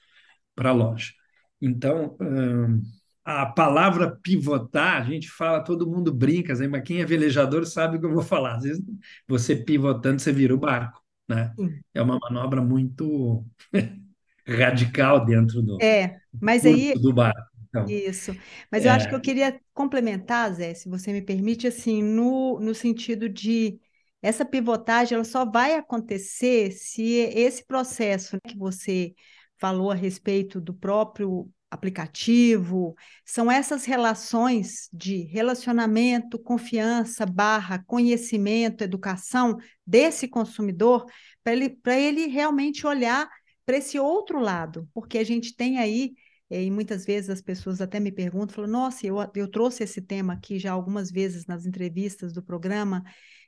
[0.54, 1.12] para a loja.
[1.60, 2.82] Então, hum,
[3.24, 8.00] a palavra pivotar, a gente fala, todo mundo brinca, mas quem é velejador sabe o
[8.00, 8.56] que eu vou falar.
[8.56, 8.82] Às vezes,
[9.28, 11.52] você pivotando, você vira o barco né?
[11.92, 13.44] É uma manobra muito
[14.46, 17.34] radical dentro do, é, mas aí, do bar.
[17.68, 18.32] Então, isso.
[18.70, 18.88] Mas é...
[18.88, 23.28] eu acho que eu queria complementar, Zé, se você me permite, assim, no, no sentido
[23.28, 23.80] de
[24.22, 29.12] essa pivotagem ela só vai acontecer se esse processo que você
[29.58, 39.56] falou a respeito do próprio aplicativo, são essas relações de relacionamento, confiança, barra, conhecimento, educação
[39.86, 41.04] desse consumidor,
[41.42, 43.28] para ele, ele realmente olhar
[43.66, 46.12] para esse outro lado, porque a gente tem aí,
[46.50, 50.00] eh, e muitas vezes as pessoas até me perguntam, falam, nossa, eu, eu trouxe esse
[50.00, 53.02] tema aqui já algumas vezes nas entrevistas do programa,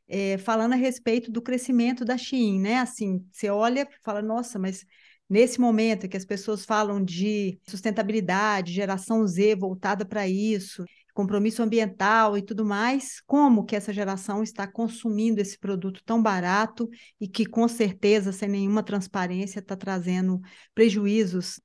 [0.08, 2.78] é, falando a respeito do crescimento da Shein, né?
[2.78, 4.84] Assim, você olha e fala, nossa, mas
[5.28, 12.38] Nesse momento que as pessoas falam de sustentabilidade, geração Z voltada para isso, compromisso ambiental
[12.38, 16.88] e tudo mais, como que essa geração está consumindo esse produto tão barato
[17.20, 20.40] e que com certeza, sem nenhuma transparência, está trazendo
[20.74, 21.60] prejuízos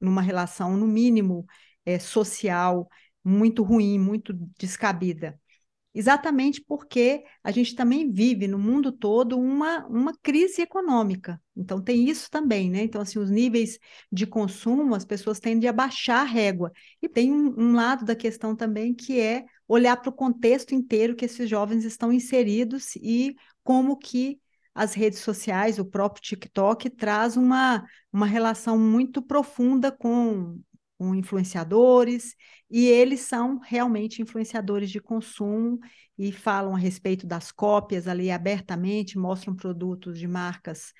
[0.00, 1.46] numa relação, no mínimo,
[1.86, 2.88] é, social
[3.24, 5.38] muito ruim, muito descabida
[5.94, 11.40] exatamente porque a gente também vive no mundo todo uma, uma crise econômica.
[11.56, 12.82] Então, tem isso também, né?
[12.82, 13.78] Então, assim, os níveis
[14.10, 16.70] de consumo, as pessoas tendem a baixar a régua.
[17.02, 21.16] E tem um, um lado da questão também que é olhar para o contexto inteiro
[21.16, 24.38] que esses jovens estão inseridos e como que
[24.74, 30.60] as redes sociais, o próprio TikTok, traz uma, uma relação muito profunda com
[30.98, 32.34] com influenciadores,
[32.70, 35.78] e eles são realmente influenciadores de consumo
[36.18, 40.92] e falam a respeito das cópias ali abertamente, mostram produtos de marcas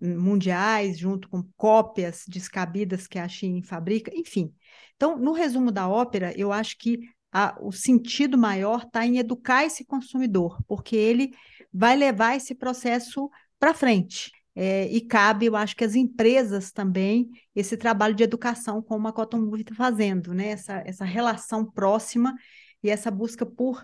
[0.00, 4.54] mundiais junto com cópias descabidas que a Shein fabrica, enfim.
[4.94, 7.00] Então, no resumo da ópera, eu acho que
[7.32, 11.32] a, o sentido maior está em educar esse consumidor, porque ele
[11.72, 14.30] vai levar esse processo para frente.
[14.62, 19.12] É, e cabe, eu acho que as empresas também, esse trabalho de educação, como a
[19.12, 20.48] Cotton Move está fazendo, né?
[20.48, 22.34] essa, essa relação próxima
[22.82, 23.82] e essa busca por,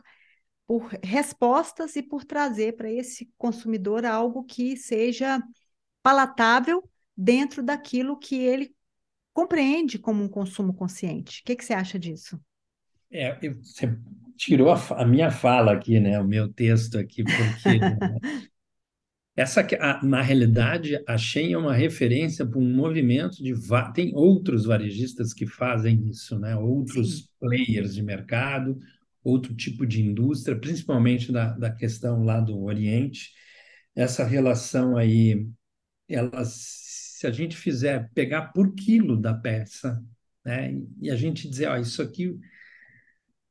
[0.66, 5.42] por respostas e por trazer para esse consumidor algo que seja
[6.02, 6.86] palatável
[7.16, 8.74] dentro daquilo que ele
[9.32, 11.40] compreende como um consumo consciente.
[11.40, 12.38] O que, que você acha disso?
[13.10, 13.98] É, você
[14.36, 16.20] tirou a, a, minha fala aqui, né?
[16.20, 17.80] O meu texto aqui, porque
[19.36, 23.52] essa a, na realidade a Shein é uma referência para um movimento de
[23.92, 26.56] tem outros varejistas que fazem isso, né?
[26.56, 27.24] Outros Sim.
[27.38, 28.78] players de mercado,
[29.22, 33.32] outro tipo de indústria, principalmente da, da questão lá do Oriente.
[33.94, 35.46] Essa relação aí,
[36.08, 40.02] ela, se a gente fizer pegar por quilo da peça,
[40.44, 40.74] né?
[41.00, 42.38] E a gente dizer, ó, isso aqui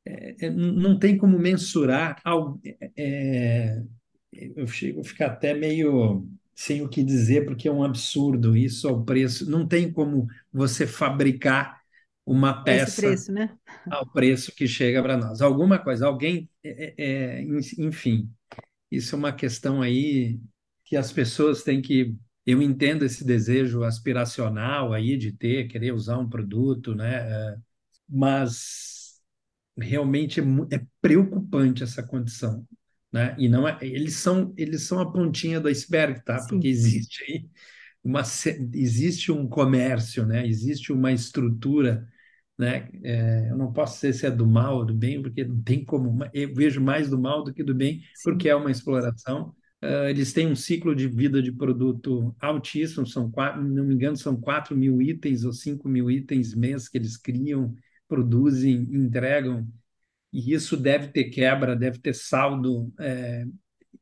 [0.04, 2.20] é, é, não tem como mensurar.
[2.96, 3.82] É,
[4.56, 8.88] eu chego a ficar até meio sem o que dizer, porque é um absurdo isso
[8.88, 9.48] ao preço.
[9.50, 11.80] Não tem como você fabricar
[12.24, 13.56] uma peça preço, né?
[13.90, 15.40] ao preço que chega para nós.
[15.40, 17.42] Alguma coisa, alguém, é, é,
[17.78, 18.28] enfim,
[18.90, 20.40] isso é uma questão aí
[20.84, 22.16] que as pessoas têm que.
[22.44, 27.56] Eu entendo esse desejo aspiracional aí de ter, querer usar um produto, né?
[28.08, 29.20] Mas
[29.76, 30.44] realmente é,
[30.76, 32.64] é preocupante essa condição.
[33.12, 33.34] Né?
[33.38, 36.38] E não é, eles são eles são a pontinha do iceberg, tá?
[36.38, 36.48] Sim.
[36.48, 37.48] Porque existe aí
[38.02, 38.20] uma
[38.74, 40.46] existe um comércio, né?
[40.46, 42.06] Existe uma estrutura,
[42.58, 42.88] né?
[43.02, 45.84] É, eu não posso dizer se é do mal ou do bem, porque não tem
[45.84, 46.24] como.
[46.32, 48.30] Eu vejo mais do mal do que do bem, Sim.
[48.30, 49.54] porque é uma exploração.
[49.82, 54.16] Uh, eles têm um ciclo de vida de produto altíssimo, são quatro, não me engano,
[54.16, 57.74] são 4 mil itens ou 5 mil itens mês que eles criam
[58.08, 59.68] produzem, entregam,
[60.32, 62.92] e isso deve ter quebra, deve ter saldo.
[63.00, 63.44] É,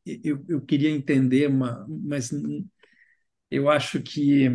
[0.05, 2.31] eu, eu queria entender, uma, mas
[3.51, 4.49] eu acho que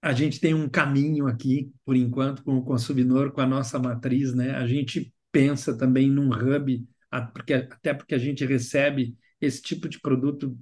[0.00, 4.34] a gente tem um caminho aqui, por enquanto, com o consumidor, com a nossa matriz,
[4.34, 4.52] né?
[4.52, 6.86] A gente pensa também num hub,
[7.32, 10.58] porque, até porque a gente recebe esse tipo de produto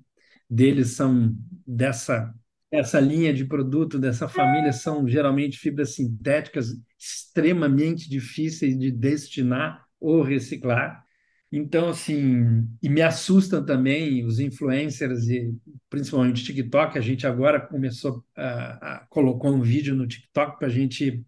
[0.48, 2.32] deles são dessa
[2.70, 10.22] essa linha de produto dessa família são geralmente fibras sintéticas extremamente difíceis de destinar ou
[10.22, 11.04] reciclar.
[11.50, 15.54] Então, assim, e me assustam também os influencers e
[15.88, 16.98] principalmente o TikTok.
[16.98, 21.24] A gente agora começou a, a colocou um vídeo no TikTok para a gente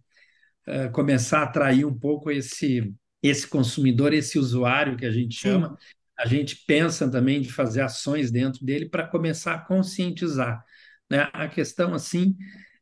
[0.67, 5.71] uh, começar a atrair um pouco esse esse consumidor, esse usuário que a gente chama.
[5.71, 5.77] Sim.
[6.19, 10.65] A gente pensa também de fazer ações dentro dele para começar a conscientizar.
[11.11, 11.29] Né?
[11.33, 12.37] A questão, assim,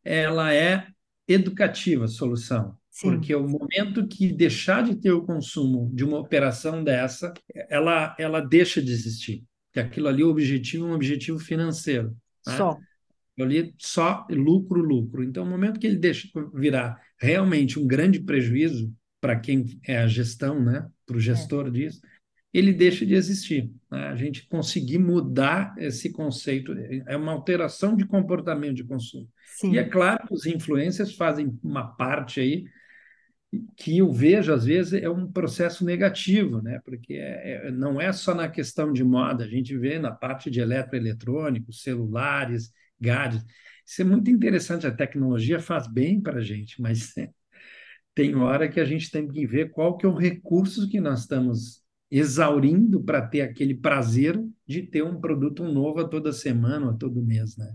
[0.05, 0.87] ela é
[1.29, 2.77] educativa a solução.
[2.96, 3.11] Sim.
[3.11, 7.30] Porque o momento que deixar de ter o consumo de uma operação dessa,
[7.68, 9.44] ela, ela deixa de existir.
[9.70, 12.16] Que aquilo ali, o objetivo é um objetivo financeiro.
[12.46, 12.56] Né?
[12.56, 12.78] Só.
[13.38, 15.22] Ali, só lucro, lucro.
[15.22, 20.06] Então, o momento que ele deixa virar realmente um grande prejuízo para quem é a
[20.06, 20.87] gestão, né?
[21.04, 21.70] para o gestor é.
[21.70, 22.00] disso,
[22.50, 23.70] ele deixa de existir.
[23.90, 24.06] Né?
[24.06, 26.72] A gente conseguir mudar esse conceito
[27.06, 29.28] é uma alteração de comportamento de consumo.
[29.59, 29.74] Sim.
[29.74, 32.64] E é claro que os influencers fazem uma parte aí
[33.76, 36.80] que eu vejo às vezes é um processo negativo, né?
[36.85, 40.50] Porque é, é, não é só na questão de moda, a gente vê na parte
[40.50, 43.46] de eletroeletrônicos, celulares, gadgets.
[43.87, 47.14] Isso é muito interessante, a tecnologia faz bem para a gente, mas
[48.14, 51.20] tem hora que a gente tem que ver qual que é o recurso que nós
[51.20, 56.94] estamos exaurindo para ter aquele prazer de ter um produto novo a toda semana, a
[56.94, 57.74] todo mês, né?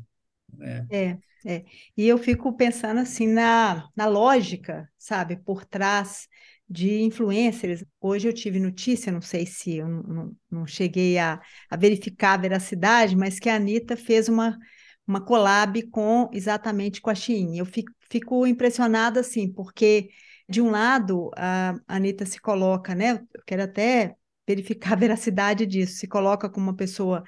[0.62, 0.86] É.
[0.89, 1.65] é, é.
[1.97, 6.28] E eu fico pensando assim na, na lógica, sabe, por trás
[6.69, 7.84] de influencers.
[8.00, 12.38] Hoje eu tive notícia, não sei se eu não, não cheguei a, a verificar a
[12.38, 14.58] veracidade, mas que a Anitta fez uma,
[15.06, 17.58] uma collab com exatamente com a Shein.
[17.58, 20.10] Eu fico, fico impressionada assim, porque
[20.47, 23.26] de um lado a Anitta se coloca, né?
[23.34, 24.15] Eu quero até
[24.47, 25.95] verificar a veracidade disso.
[25.97, 27.24] Se coloca como uma pessoa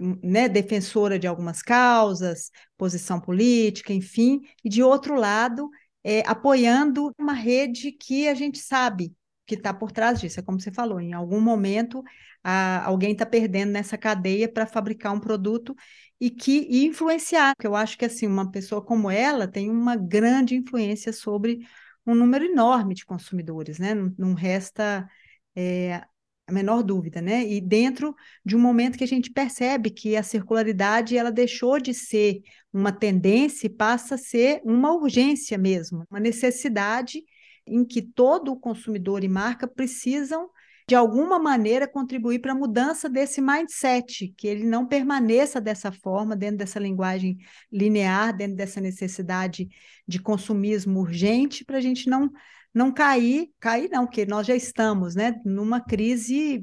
[0.00, 5.70] né, defensora de algumas causas, posição política, enfim, e de outro lado,
[6.02, 9.14] é, apoiando uma rede que a gente sabe
[9.46, 10.40] que está por trás disso.
[10.40, 12.02] É como você falou, em algum momento
[12.42, 15.74] a, alguém está perdendo nessa cadeia para fabricar um produto
[16.20, 17.54] e que e influenciar.
[17.62, 21.66] Eu acho que assim uma pessoa como ela tem uma grande influência sobre
[22.06, 23.94] um número enorme de consumidores, né?
[23.94, 25.08] Não, não resta
[25.56, 26.02] é,
[26.46, 27.46] a menor dúvida, né?
[27.46, 28.14] E dentro
[28.44, 32.42] de um momento que a gente percebe que a circularidade ela deixou de ser
[32.72, 37.22] uma tendência e passa a ser uma urgência mesmo, uma necessidade
[37.66, 40.50] em que todo o consumidor e marca precisam
[40.86, 46.36] de alguma maneira contribuir para a mudança desse mindset, que ele não permaneça dessa forma,
[46.36, 47.38] dentro dessa linguagem
[47.72, 49.66] linear, dentro dessa necessidade
[50.06, 52.30] de consumismo urgente, para a gente não,
[52.74, 56.62] não cair, cair não, porque nós já estamos né, numa crise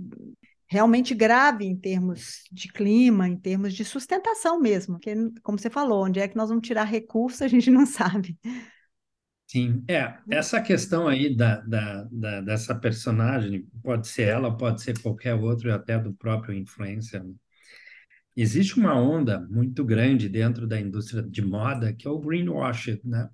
[0.67, 6.05] realmente grave em termos de clima, em termos de sustentação mesmo, que como você falou,
[6.05, 8.37] onde é que nós vamos tirar recursos, a gente não sabe.
[9.47, 14.97] Sim, é, essa questão aí da, da, da, dessa personagem, pode ser ela, pode ser
[15.01, 17.21] qualquer outro, até do próprio influencer.
[17.21, 17.33] Né?
[18.33, 23.29] Existe uma onda muito grande dentro da indústria de moda, que é o greenwashing, né?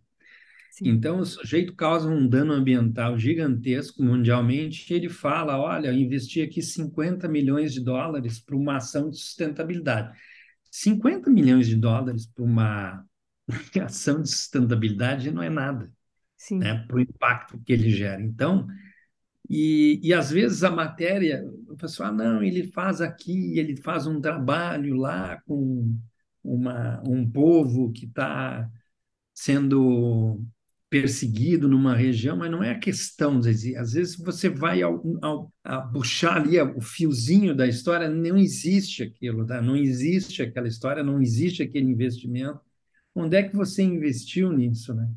[0.77, 0.89] Sim.
[0.89, 6.61] Então, o sujeito causa um dano ambiental gigantesco mundialmente, ele fala, olha, eu investi aqui
[6.61, 10.15] 50 milhões de dólares para uma ação de sustentabilidade.
[10.69, 13.03] 50 milhões de dólares para uma
[13.83, 15.91] ação de sustentabilidade não é nada
[16.51, 18.21] né, para o impacto que ele gera.
[18.21, 18.67] Então,
[19.49, 24.05] e, e às vezes a matéria, o pessoal, ah, não, ele faz aqui, ele faz
[24.05, 25.97] um trabalho lá com
[26.43, 28.69] uma, um povo que está
[29.33, 30.39] sendo
[30.89, 35.81] perseguido numa região, mas não é a questão, às vezes você vai ao, ao a
[35.81, 39.61] puxar ali o fiozinho da história, não existe aquilo, tá?
[39.61, 42.59] não existe aquela história, não existe aquele investimento.
[43.13, 45.09] Onde é que você investiu nisso, né?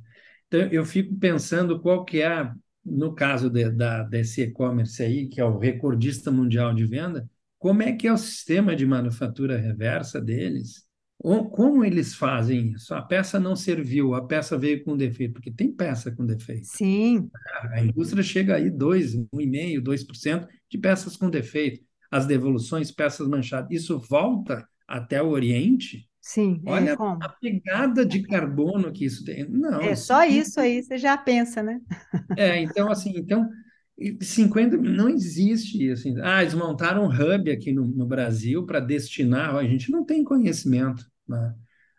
[0.49, 2.51] Então, eu fico pensando qual que é,
[2.85, 7.83] no caso de, da, desse e-commerce aí, que é o recordista mundial de venda, como
[7.83, 10.85] é que é o sistema de manufatura reversa deles?
[11.23, 12.95] Como eles fazem isso?
[12.95, 16.67] A peça não serviu, a peça veio com defeito, porque tem peça com defeito.
[16.67, 17.31] Sim.
[17.73, 21.85] A indústria chega aí 2, 1,5%, 2% de peças com defeito.
[22.11, 23.71] As devoluções, peças manchadas.
[23.71, 29.49] Isso volta até o Oriente Sim, é, Olha a pegada de carbono que isso tem.
[29.49, 31.81] Não, É só isso aí, você já pensa, né?
[32.37, 33.49] É, então assim, então
[34.21, 36.15] 50 não existe assim.
[36.23, 39.55] Ah, eles montaram um hub aqui no, no Brasil para destinar.
[39.55, 41.55] A gente não tem conhecimento, né?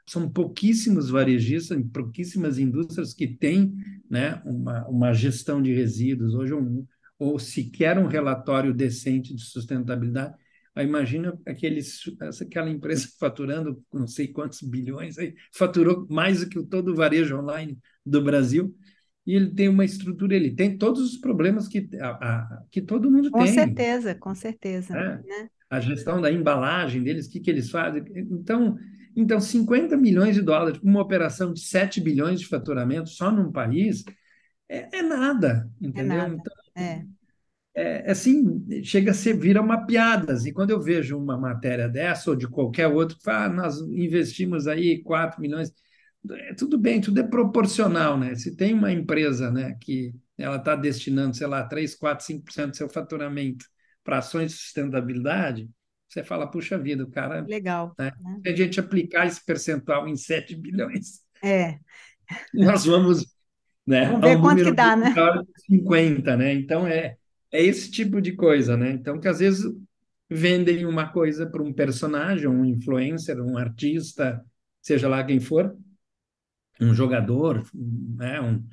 [0.07, 3.73] São pouquíssimos varejistas, pouquíssimas indústrias que têm,
[4.09, 6.85] né, uma, uma gestão de resíduos hoje um,
[7.17, 10.35] ou sequer um relatório decente de sustentabilidade.
[10.73, 12.01] Aí imagina aqueles,
[12.41, 17.37] aquela empresa faturando não sei quantos bilhões, aí, faturou mais do que todo o varejo
[17.37, 18.75] online do Brasil,
[19.25, 23.11] e ele tem uma estrutura, ele tem todos os problemas que, a, a, que todo
[23.11, 23.47] mundo com tem.
[23.47, 24.93] Com certeza, com certeza.
[24.93, 25.21] Né?
[25.25, 25.49] Né?
[25.69, 28.03] A gestão da embalagem deles, o que, que eles fazem.
[28.15, 28.77] Então,
[29.15, 33.51] então, 50 milhões de dólares para uma operação de 7 bilhões de faturamento só num
[33.51, 34.03] país
[34.67, 36.13] é, é nada, entendeu?
[36.13, 36.35] É nada.
[36.35, 37.05] Então, é
[37.73, 40.33] é, assim, chega a ser, vira uma piada.
[40.33, 43.79] E assim, quando eu vejo uma matéria dessa ou de qualquer outro, fala, ah, nós
[43.81, 45.73] investimos aí 4 milhões, é,
[46.57, 48.35] tudo bem, tudo é proporcional, né?
[48.35, 52.77] Se tem uma empresa né, que ela está destinando, sei lá, 3, 4, 5% do
[52.77, 53.65] seu faturamento
[54.03, 55.69] para ações de sustentabilidade,
[56.07, 57.41] você fala, puxa vida, o cara.
[57.41, 57.93] Legal.
[57.97, 58.11] Né?
[58.19, 58.39] né?
[58.43, 61.77] Se a gente aplicar esse percentual em 7 bilhões, é.
[62.53, 63.25] nós vamos.
[63.85, 65.13] Né, vamos ver quanto que dá, né?
[65.67, 66.53] 50, né?
[66.53, 67.17] Então é
[67.51, 68.91] é esse tipo de coisa, né?
[68.91, 69.65] Então, que às vezes
[70.29, 74.41] vendem uma coisa para um personagem, um influencer, um artista,
[74.81, 75.75] seja lá quem for,
[76.81, 78.41] um jogador, né?
[78.41, 78.63] um,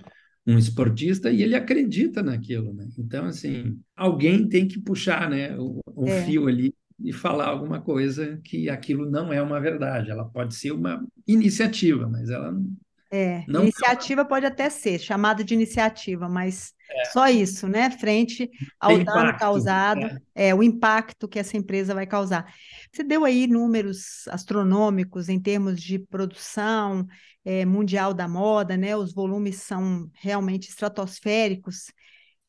[0.46, 2.88] um esportista, e ele acredita naquilo, né?
[2.98, 6.22] Então, assim, alguém tem que puxar, né, o, o é.
[6.24, 10.10] fio ali e falar alguma coisa que aquilo não é uma verdade.
[10.10, 12.66] Ela pode ser uma iniciativa, mas ela não
[13.10, 17.04] é, não iniciativa pode até ser chamada de iniciativa, mas é.
[17.06, 17.90] só isso, né?
[17.90, 20.48] Frente ao Tem dano impacto, causado, é.
[20.48, 20.54] é.
[20.54, 22.52] o impacto que essa empresa vai causar.
[22.92, 27.06] Você deu aí números astronômicos em termos de produção
[27.44, 28.96] é, mundial da moda, né?
[28.96, 31.92] Os volumes são realmente estratosféricos.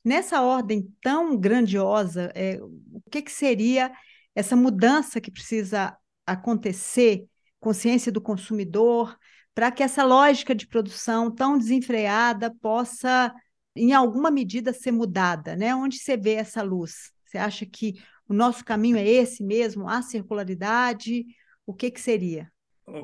[0.04, 3.92] Nessa ordem tão grandiosa, é, o que, que seria
[4.34, 7.26] essa mudança que precisa acontecer?
[7.60, 9.18] Consciência do consumidor
[9.60, 13.34] para que essa lógica de produção tão desenfreada possa,
[13.80, 15.74] em alguma medida, ser mudada, né?
[15.74, 17.12] Onde você vê essa luz?
[17.26, 17.96] Você acha que
[18.28, 21.26] o nosso caminho é esse mesmo, a circularidade?
[21.66, 22.52] O que, que seria?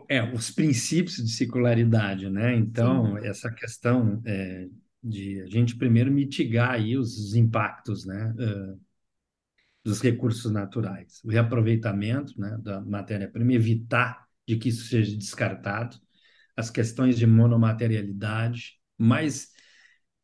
[0.10, 2.56] É, os princípios de circularidade, né?
[2.56, 3.28] Então, Sim.
[3.28, 4.68] essa questão é,
[5.02, 8.34] de a gente primeiro mitigar aí os impactos, né?
[8.38, 8.80] Uh,
[9.84, 15.96] dos recursos naturais, o reaproveitamento né, da matéria-prima, evitar de que isso seja descartado,
[16.58, 19.50] as questões de monomaterialidade, mas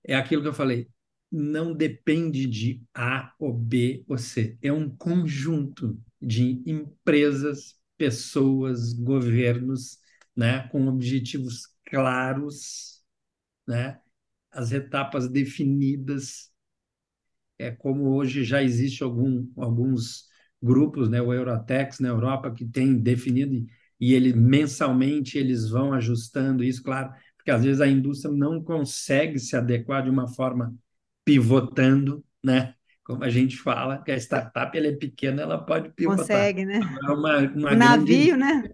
[0.03, 0.89] é aquilo que eu falei,
[1.31, 9.99] não depende de A ou B ou C, é um conjunto de empresas, pessoas, governos,
[10.35, 13.01] né, com objetivos claros,
[13.67, 13.99] né,
[14.51, 16.51] as etapas definidas,
[17.57, 20.25] é como hoje já existe algum, alguns
[20.61, 23.65] grupos, né, o Eurotex na Europa que tem definido
[23.99, 29.39] e ele mensalmente eles vão ajustando isso, claro, porque às vezes a indústria não consegue
[29.39, 30.75] se adequar de uma forma
[31.25, 32.75] pivotando, né?
[33.03, 36.19] Como a gente fala, que a startup ela é pequena, ela pode pivotar.
[36.19, 36.79] Consegue, né?
[37.03, 38.37] É uma, uma navio, grande...
[38.37, 38.69] né?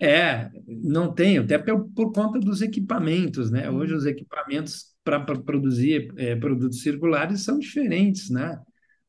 [0.00, 3.68] É, não tem, até por, conta dos equipamentos, né?
[3.70, 8.58] Hoje os equipamentos para produzir é, produtos circulares são diferentes, né?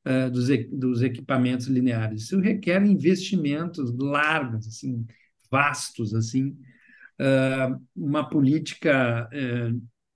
[0.06, 2.24] Uh, dos, dos equipamentos lineares.
[2.24, 5.04] Isso requer investimentos largos, assim,
[5.50, 6.56] vastos, assim,
[7.96, 9.30] uma política,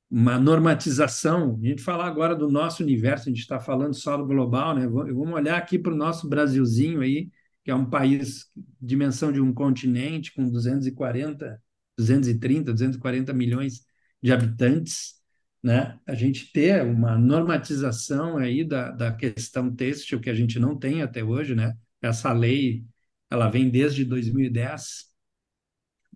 [0.09, 1.59] uma normatização.
[1.63, 4.87] A gente falar agora do nosso universo, a gente está falando só do global, né?
[4.87, 7.29] Vamos olhar aqui para o nosso Brasilzinho aí,
[7.63, 8.45] que é um país
[8.81, 11.61] dimensão de um continente com 240,
[11.97, 13.85] 230, 240 milhões
[14.21, 15.19] de habitantes
[15.63, 15.99] né?
[16.07, 21.01] A gente ter uma normatização aí da, da questão têxtil que a gente não tem
[21.01, 21.75] até hoje, né?
[22.01, 22.85] Essa lei,
[23.29, 25.08] ela vem desde 2010,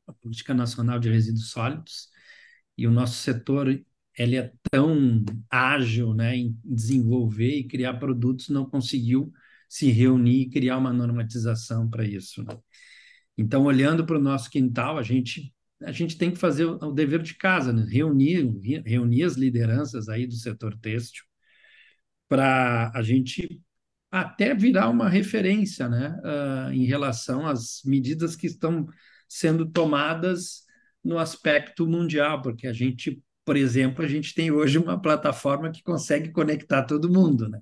[0.07, 2.09] a Política Nacional de Resíduos Sólidos,
[2.77, 3.67] e o nosso setor
[4.17, 9.31] ele é tão ágil, né, em desenvolver e criar produtos, não conseguiu
[9.67, 12.43] se reunir e criar uma normatização para isso.
[12.43, 12.55] Né?
[13.37, 17.21] Então, olhando para o nosso quintal, a gente a gente tem que fazer o, dever
[17.21, 17.85] de casa, né?
[17.89, 18.47] reunir,
[18.85, 21.25] reunir as lideranças aí do setor têxtil
[22.27, 23.61] para a gente
[24.11, 26.15] até virar uma referência né?
[26.23, 28.87] Uh, em relação às medidas que estão
[29.33, 30.63] sendo tomadas
[31.03, 35.81] no aspecto mundial, porque a gente, por exemplo, a gente tem hoje uma plataforma que
[35.81, 37.59] consegue conectar todo mundo, né?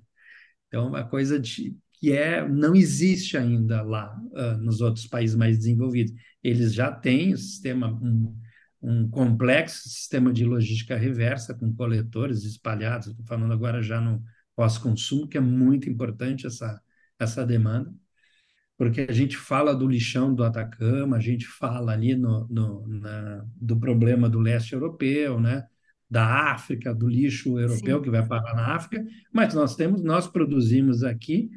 [0.68, 5.58] Então, uma coisa de, que é não existe ainda lá uh, nos outros países mais
[5.58, 8.36] desenvolvidos eles já têm um sistema, um,
[8.82, 13.08] um complexo sistema de logística reversa com coletores espalhados.
[13.08, 14.22] Estou falando agora já no
[14.56, 16.80] pós-consumo, que é muito importante essa,
[17.18, 17.94] essa demanda,
[18.82, 23.46] porque a gente fala do lixão do Atacama, a gente fala ali no, no na,
[23.54, 25.64] do problema do leste europeu, né?
[26.10, 28.02] da África, do lixo europeu Sim.
[28.02, 31.48] que vai parar na África, mas nós temos, nós produzimos aqui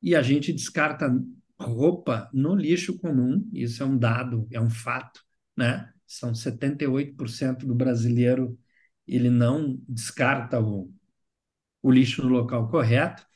[0.00, 1.12] e a gente descarta
[1.58, 5.22] roupa no lixo comum, isso é um dado, é um fato,
[5.56, 5.92] né?
[6.06, 8.56] São 78% do brasileiro,
[9.08, 10.88] ele não descarta o,
[11.82, 13.26] o lixo no local correto.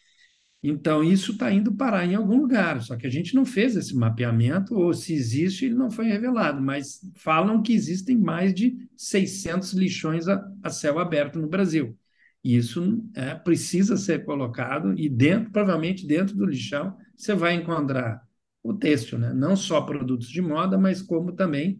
[0.66, 3.94] Então, isso está indo parar em algum lugar, só que a gente não fez esse
[3.94, 9.74] mapeamento, ou se existe, ele não foi revelado, mas falam que existem mais de 600
[9.74, 11.94] lixões a, a céu aberto no Brasil.
[12.42, 18.22] E isso é, precisa ser colocado, e dentro, provavelmente dentro do lixão, você vai encontrar
[18.62, 19.34] o têxtil, né?
[19.34, 21.78] não só produtos de moda, mas como também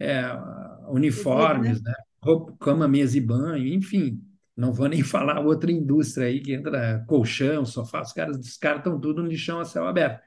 [0.00, 0.24] é,
[0.88, 1.92] uniformes, né?
[2.22, 4.22] roupa, cama, mesa e banho, enfim.
[4.56, 9.22] Não vou nem falar outra indústria aí que entra colchão, sofá, os caras descartam tudo
[9.22, 10.22] no lixão a céu aberto.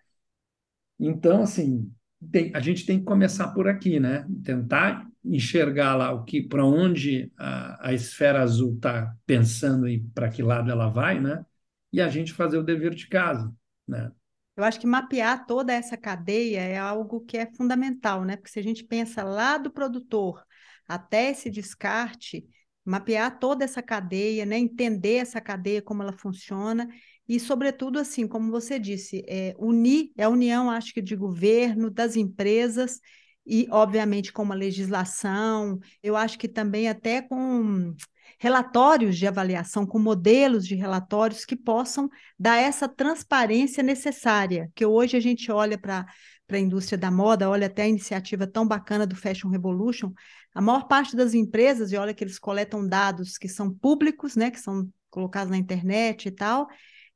[1.00, 1.92] Então, assim,
[2.32, 4.26] tem, a gente tem que começar por aqui, né?
[4.44, 10.30] Tentar enxergar lá o que, para onde a, a esfera azul está pensando e para
[10.30, 11.46] que lado ela vai, né?
[11.92, 13.54] E a gente fazer o dever de casa,
[13.88, 14.12] né?
[14.56, 18.38] Eu acho que mapear toda essa cadeia é algo que é fundamental, né?
[18.38, 20.46] Porque se a gente pensa lá do produtor
[20.88, 22.48] até esse descarte,
[22.86, 24.58] mapear toda essa cadeia, né?
[24.58, 26.88] Entender essa cadeia, como ela funciona
[27.28, 31.90] e, sobretudo, assim, como você disse, é, unir, é a união, acho que, de governo,
[31.90, 33.00] das empresas
[33.46, 37.96] e, obviamente, com uma legislação, eu acho que também até com
[38.40, 45.18] relatórios de avaliação, com modelos de relatórios que possam dar essa transparência necessária, que hoje
[45.18, 46.06] a gente olha para
[46.48, 50.12] para a indústria da moda, olha até a iniciativa tão bacana do Fashion Revolution,
[50.54, 54.52] a maior parte das empresas, e olha que eles coletam dados que são públicos, né,
[54.52, 56.68] que são colocados na internet e tal,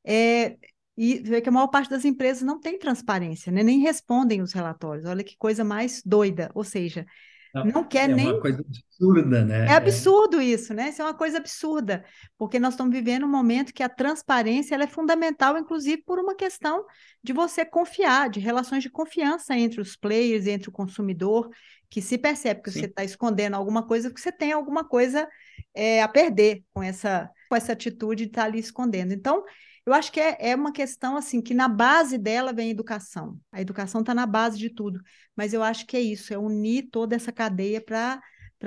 [0.04, 0.56] é,
[0.96, 4.52] e vê que a maior parte das empresas não tem transparência, né, nem respondem os
[4.52, 5.06] relatórios.
[5.06, 7.06] Olha que coisa mais doida, ou seja,
[7.54, 8.28] não, quer é nem.
[8.28, 9.66] É uma coisa absurda, né?
[9.66, 10.88] É absurdo isso, né?
[10.88, 12.04] Isso é uma coisa absurda,
[12.38, 16.84] porque nós estamos vivendo um momento que a transparência é fundamental, inclusive por uma questão
[17.22, 21.50] de você confiar, de relações de confiança entre os players, entre o consumidor,
[21.88, 22.80] que se percebe que Sim.
[22.80, 25.28] você está escondendo alguma coisa, que você tem alguma coisa
[25.74, 29.12] é, a perder com essa, com essa atitude de estar tá ali escondendo.
[29.12, 29.44] Então,
[29.86, 33.38] eu acho que é, é uma questão assim que na base dela vem a educação.
[33.50, 35.00] A educação está na base de tudo.
[35.36, 38.20] Mas eu acho que é isso, é unir toda essa cadeia para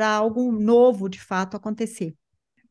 [0.08, 2.16] algo novo de fato acontecer.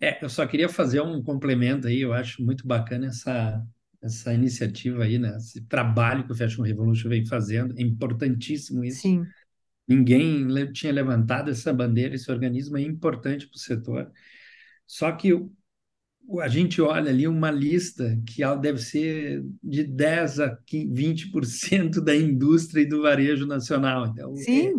[0.00, 3.64] É, eu só queria fazer um complemento aí, eu acho muito bacana essa,
[4.02, 5.36] essa iniciativa aí, né?
[5.36, 9.02] Esse trabalho que o Fashion Revolution vem fazendo, é importantíssimo isso.
[9.02, 9.24] Sim.
[9.86, 14.10] Ninguém tinha levantado essa bandeira, esse organismo é importante para o setor.
[14.86, 15.30] Só que
[16.40, 22.82] a gente olha ali uma lista que deve ser de 10 a 20% da indústria
[22.82, 24.06] e do varejo nacional.
[24.06, 24.72] Então, Sim.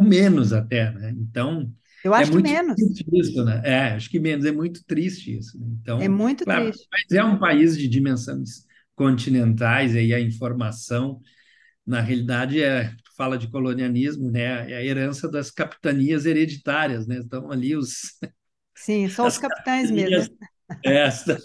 [0.00, 1.14] É, menos até, né?
[1.16, 1.72] Então,
[2.04, 2.74] eu acho é muito que menos.
[2.76, 3.62] Triste isso, né?
[3.64, 4.44] É, acho que menos.
[4.44, 5.58] É muito triste isso.
[5.58, 5.66] Né?
[5.80, 6.86] Então, é muito claro, triste.
[6.92, 11.20] Mas é um país de dimensões continentais e a informação,
[11.86, 14.70] na realidade, é fala de colonialismo, né?
[14.70, 17.18] É a herança das capitanias hereditárias, né?
[17.18, 18.18] Estão ali os
[18.74, 20.36] Sim, só os capitães mesmo.
[20.84, 21.38] Esta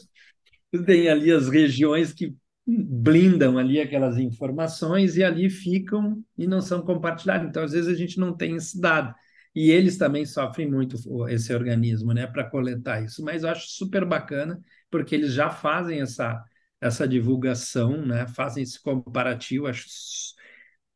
[0.86, 2.36] tem ali as regiões que
[2.68, 7.50] blindam ali aquelas informações e ali ficam e não são compartilhadas.
[7.50, 9.14] Então, às vezes a gente não tem esse dado.
[9.56, 10.96] E eles também sofrem muito
[11.30, 13.24] esse organismo, né, para coletar isso.
[13.24, 14.62] Mas eu acho super bacana
[14.92, 16.44] porque eles já fazem essa
[16.82, 19.68] essa divulgação, né, fazem esse comparativo.
[19.68, 19.86] Acho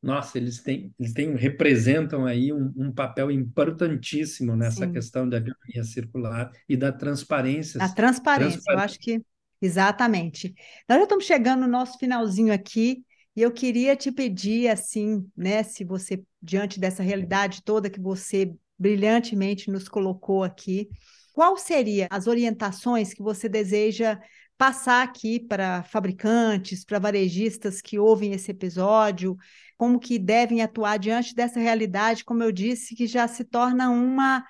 [0.03, 4.91] nossa, eles têm, eles têm, representam aí um, um papel importantíssimo nessa Sim.
[4.91, 7.81] questão da economia circular e da transparência.
[7.81, 9.21] A transparência, eu acho que
[9.61, 10.53] exatamente.
[10.89, 13.01] Nós já estamos chegando no nosso finalzinho aqui
[13.33, 18.53] e eu queria te pedir, assim, né, se você, diante dessa realidade toda que você
[18.77, 20.89] brilhantemente nos colocou aqui,
[21.31, 24.19] qual seria as orientações que você deseja
[24.57, 29.35] passar aqui para fabricantes, para varejistas que ouvem esse episódio,
[29.83, 34.41] como que devem atuar diante dessa realidade, como eu disse, que já se torna uma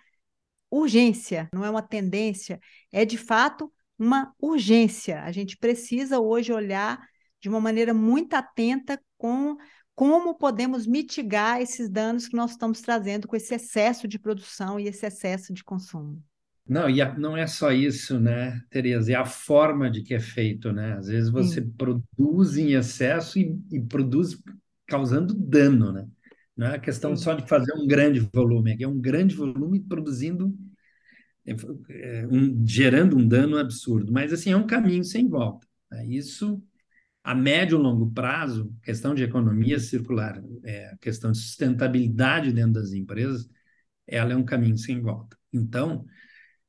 [0.70, 2.60] urgência, não é uma tendência,
[2.92, 5.24] é de fato uma urgência.
[5.24, 7.04] A gente precisa hoje olhar
[7.42, 9.58] de uma maneira muito atenta com
[9.96, 14.88] como podemos mitigar esses danos que nós estamos trazendo com esse excesso de produção e
[14.88, 16.24] esse excesso de consumo.
[16.68, 19.12] Não, e a, não é só isso, né, Tereza?
[19.12, 20.94] É a forma de que é feito, né?
[20.94, 21.72] Às vezes você Sim.
[21.72, 24.40] produz em excesso e, e, produz
[24.94, 26.08] causando dano, né?
[26.56, 30.56] Não é a questão só de fazer um grande volume, é um grande volume produzindo,
[31.48, 31.56] é,
[31.90, 34.12] é, um, gerando um dano absurdo.
[34.12, 35.68] Mas, assim, é um caminho sem volta.
[35.92, 36.06] Né?
[36.06, 36.62] Isso,
[37.24, 42.94] a médio e longo prazo, questão de economia circular, é, questão de sustentabilidade dentro das
[42.94, 43.50] empresas,
[44.06, 45.36] ela é um caminho sem volta.
[45.52, 46.06] Então,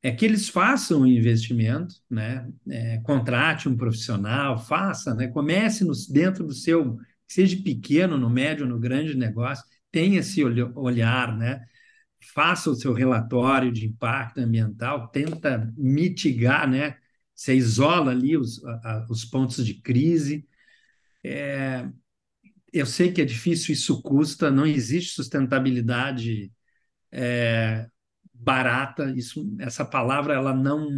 [0.03, 2.47] é que eles façam o investimento, né?
[2.71, 5.29] É, contrate um profissional, faça, né?
[5.29, 11.37] comece no, dentro do seu, seja pequeno, no médio, no grande negócio, tenha esse olhar,
[11.37, 11.65] né?
[12.33, 16.97] faça o seu relatório de impacto ambiental, tenta mitigar, né?
[17.35, 20.47] Você isola ali os, a, os pontos de crise.
[21.23, 21.89] É,
[22.73, 26.53] eu sei que é difícil, isso custa, não existe sustentabilidade
[27.13, 27.89] é,
[28.33, 30.89] barata, isso, essa palavra ela não,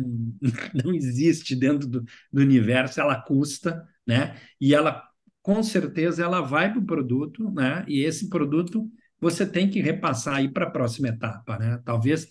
[0.85, 4.41] não existe dentro do, do universo, ela custa, né?
[4.61, 5.03] E ela,
[5.47, 7.85] com certeza, ela vai para o produto, né?
[7.87, 8.91] E esse produto
[9.21, 11.81] você tem que repassar aí para a próxima etapa, né?
[11.85, 12.27] Talvez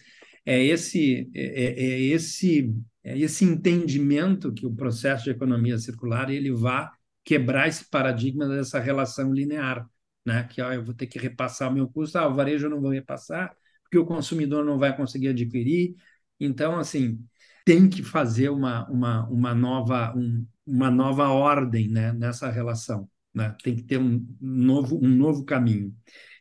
[0.45, 6.29] é esse, é, é, é esse, é esse entendimento que o processo de economia circular
[6.29, 6.91] ele vá
[7.23, 9.89] quebrar esse paradigma dessa relação linear,
[10.25, 10.43] né?
[10.51, 12.81] Que ó, eu vou ter que repassar o meu custo, ah, o varejo eu não
[12.81, 15.95] vou repassar, porque o consumidor não vai conseguir adquirir.
[16.37, 17.17] Então, assim,
[17.65, 23.09] tem que fazer uma, uma, uma, nova, um, uma nova ordem né, nessa relação.
[23.33, 23.53] Né?
[23.63, 25.93] Tem que ter um novo, um novo caminho.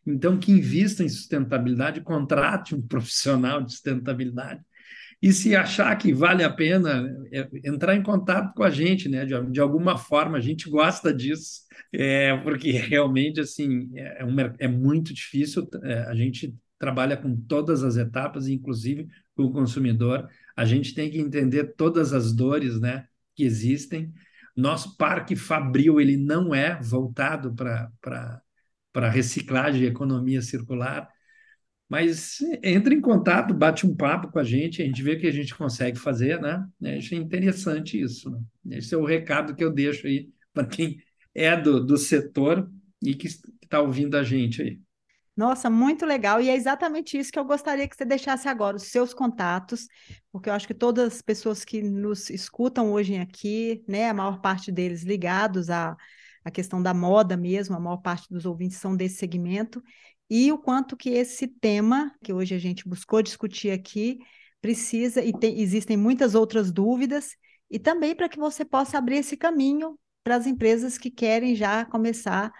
[0.06, 4.60] Então, que invista em sustentabilidade, contrate um profissional de sustentabilidade.
[5.22, 9.24] E se achar que vale a pena, é, entrar em contato com a gente, né?
[9.24, 14.36] De, de alguma forma, a gente gosta disso, é, porque realmente assim é, é, um,
[14.58, 15.66] é muito difícil.
[15.82, 20.28] É, a gente trabalha com todas as etapas, inclusive com o consumidor.
[20.56, 24.12] A gente tem que entender todas as dores né, que existem.
[24.56, 31.08] Nosso parque fabril ele não é voltado para reciclagem e economia circular,
[31.88, 35.26] mas entra em contato, bate um papo com a gente, a gente vê o que
[35.26, 36.66] a gente consegue fazer, né?
[36.96, 38.30] Acho interessante isso.
[38.30, 38.78] Né?
[38.78, 40.98] Esse é o recado que eu deixo aí para quem
[41.34, 42.70] é do, do setor
[43.02, 44.80] e que está ouvindo a gente aí.
[45.36, 46.40] Nossa, muito legal.
[46.40, 49.86] E é exatamente isso que eu gostaria que você deixasse agora, os seus contatos,
[50.30, 54.40] porque eu acho que todas as pessoas que nos escutam hoje aqui, né, a maior
[54.40, 55.96] parte deles ligados à,
[56.44, 59.82] à questão da moda mesmo, a maior parte dos ouvintes são desse segmento,
[60.30, 64.18] e o quanto que esse tema, que hoje a gente buscou discutir aqui,
[64.60, 67.36] precisa, e tem, existem muitas outras dúvidas,
[67.70, 71.84] e também para que você possa abrir esse caminho para as empresas que querem já
[71.84, 72.52] começar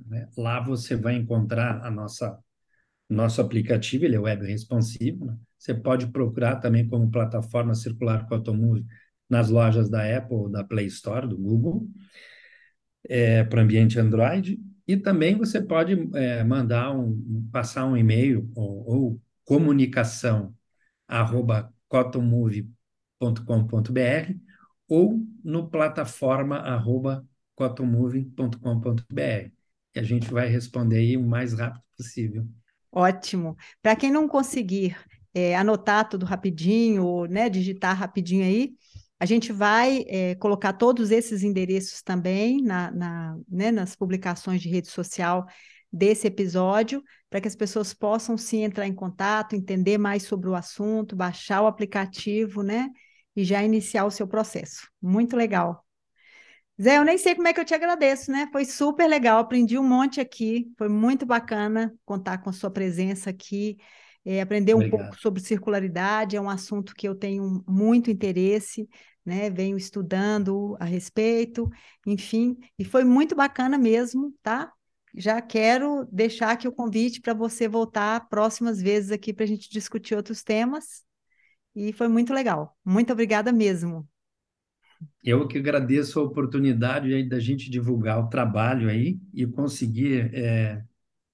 [0.06, 0.28] Né?
[0.38, 2.38] Lá você vai encontrar a nossa
[3.10, 5.26] nosso aplicativo, ele é web responsivo.
[5.26, 5.36] Né?
[5.58, 8.86] Você pode procurar também como plataforma circular Cotomove
[9.28, 11.88] nas lojas da Apple da Play Store, do Google,
[13.08, 14.60] é, para ambiente Android.
[14.90, 20.52] E também você pode é, mandar um, passar um e-mail ou, ou comunicação
[21.08, 22.74] arroba cotomove.com.br
[24.88, 27.24] ou no plataforma arroba
[27.54, 29.52] cotomove.com.br.
[29.94, 32.48] E a gente vai responder aí o mais rápido possível.
[32.92, 33.56] Ótimo.
[33.84, 34.98] Para quem não conseguir
[35.36, 38.74] é, anotar tudo rapidinho, ou né, digitar rapidinho aí,
[39.20, 44.70] a gente vai é, colocar todos esses endereços também na, na né, nas publicações de
[44.70, 45.46] rede social
[45.92, 50.56] desse episódio, para que as pessoas possam sim entrar em contato, entender mais sobre o
[50.56, 52.90] assunto, baixar o aplicativo, né?
[53.36, 54.88] E já iniciar o seu processo.
[55.02, 55.84] Muito legal.
[56.82, 58.48] Zé, eu nem sei como é que eu te agradeço, né?
[58.52, 63.30] Foi super legal, aprendi um monte aqui, foi muito bacana contar com a sua presença
[63.30, 63.78] aqui,
[64.26, 65.00] é, aprender um Obrigado.
[65.02, 68.88] pouco sobre circularidade, é um assunto que eu tenho muito interesse,
[69.26, 69.50] né?
[69.50, 71.70] Venho estudando a respeito,
[72.06, 74.72] enfim, e foi muito bacana mesmo, tá?
[75.16, 79.70] Já quero deixar aqui o convite para você voltar próximas vezes aqui para a gente
[79.70, 81.04] discutir outros temas.
[81.76, 82.78] E foi muito legal.
[82.86, 84.08] Muito obrigada mesmo.
[85.24, 90.84] Eu que agradeço a oportunidade aí da gente divulgar o trabalho aí e conseguir é,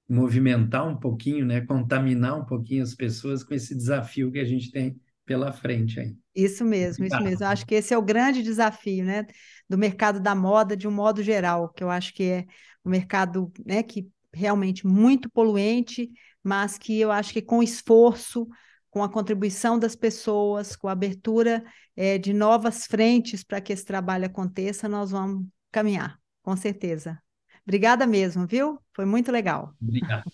[0.08, 4.72] movimentar um pouquinho, né, contaminar um pouquinho as pessoas com esse desafio que a gente
[4.72, 6.16] tem pela frente aí.
[6.36, 7.44] Isso mesmo, isso mesmo.
[7.44, 9.26] Eu acho que esse é o grande desafio, né,
[9.68, 12.46] do mercado da moda de um modo geral, que eu acho que é
[12.84, 16.12] um mercado, né, que realmente muito poluente,
[16.44, 18.48] mas que eu acho que com esforço,
[18.92, 21.64] com a contribuição das pessoas, com a abertura
[21.96, 27.20] é, de novas frentes para que esse trabalho aconteça, nós vamos caminhar, com certeza.
[27.68, 28.78] Obrigada mesmo, viu?
[28.94, 29.74] Foi muito legal.
[29.82, 30.32] Obrigado.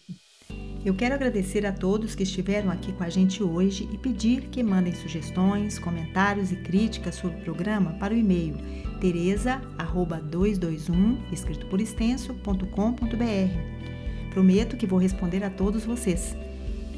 [0.83, 4.63] Eu quero agradecer a todos que estiveram aqui com a gente hoje e pedir que
[4.63, 8.55] mandem sugestões, comentários e críticas sobre o programa para o e-mail
[8.99, 14.31] teresa@221 escrito por extenso.com.br.
[14.31, 16.35] Prometo que vou responder a todos vocês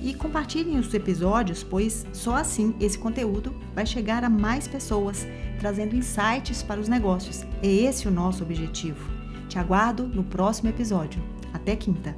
[0.02, 5.28] e compartilhem os episódios, pois só assim esse conteúdo vai chegar a mais pessoas,
[5.60, 7.44] trazendo insights para os negócios.
[7.62, 9.23] É esse o nosso objetivo.
[9.54, 11.22] Te aguardo no próximo episódio.
[11.54, 12.18] Até quinta!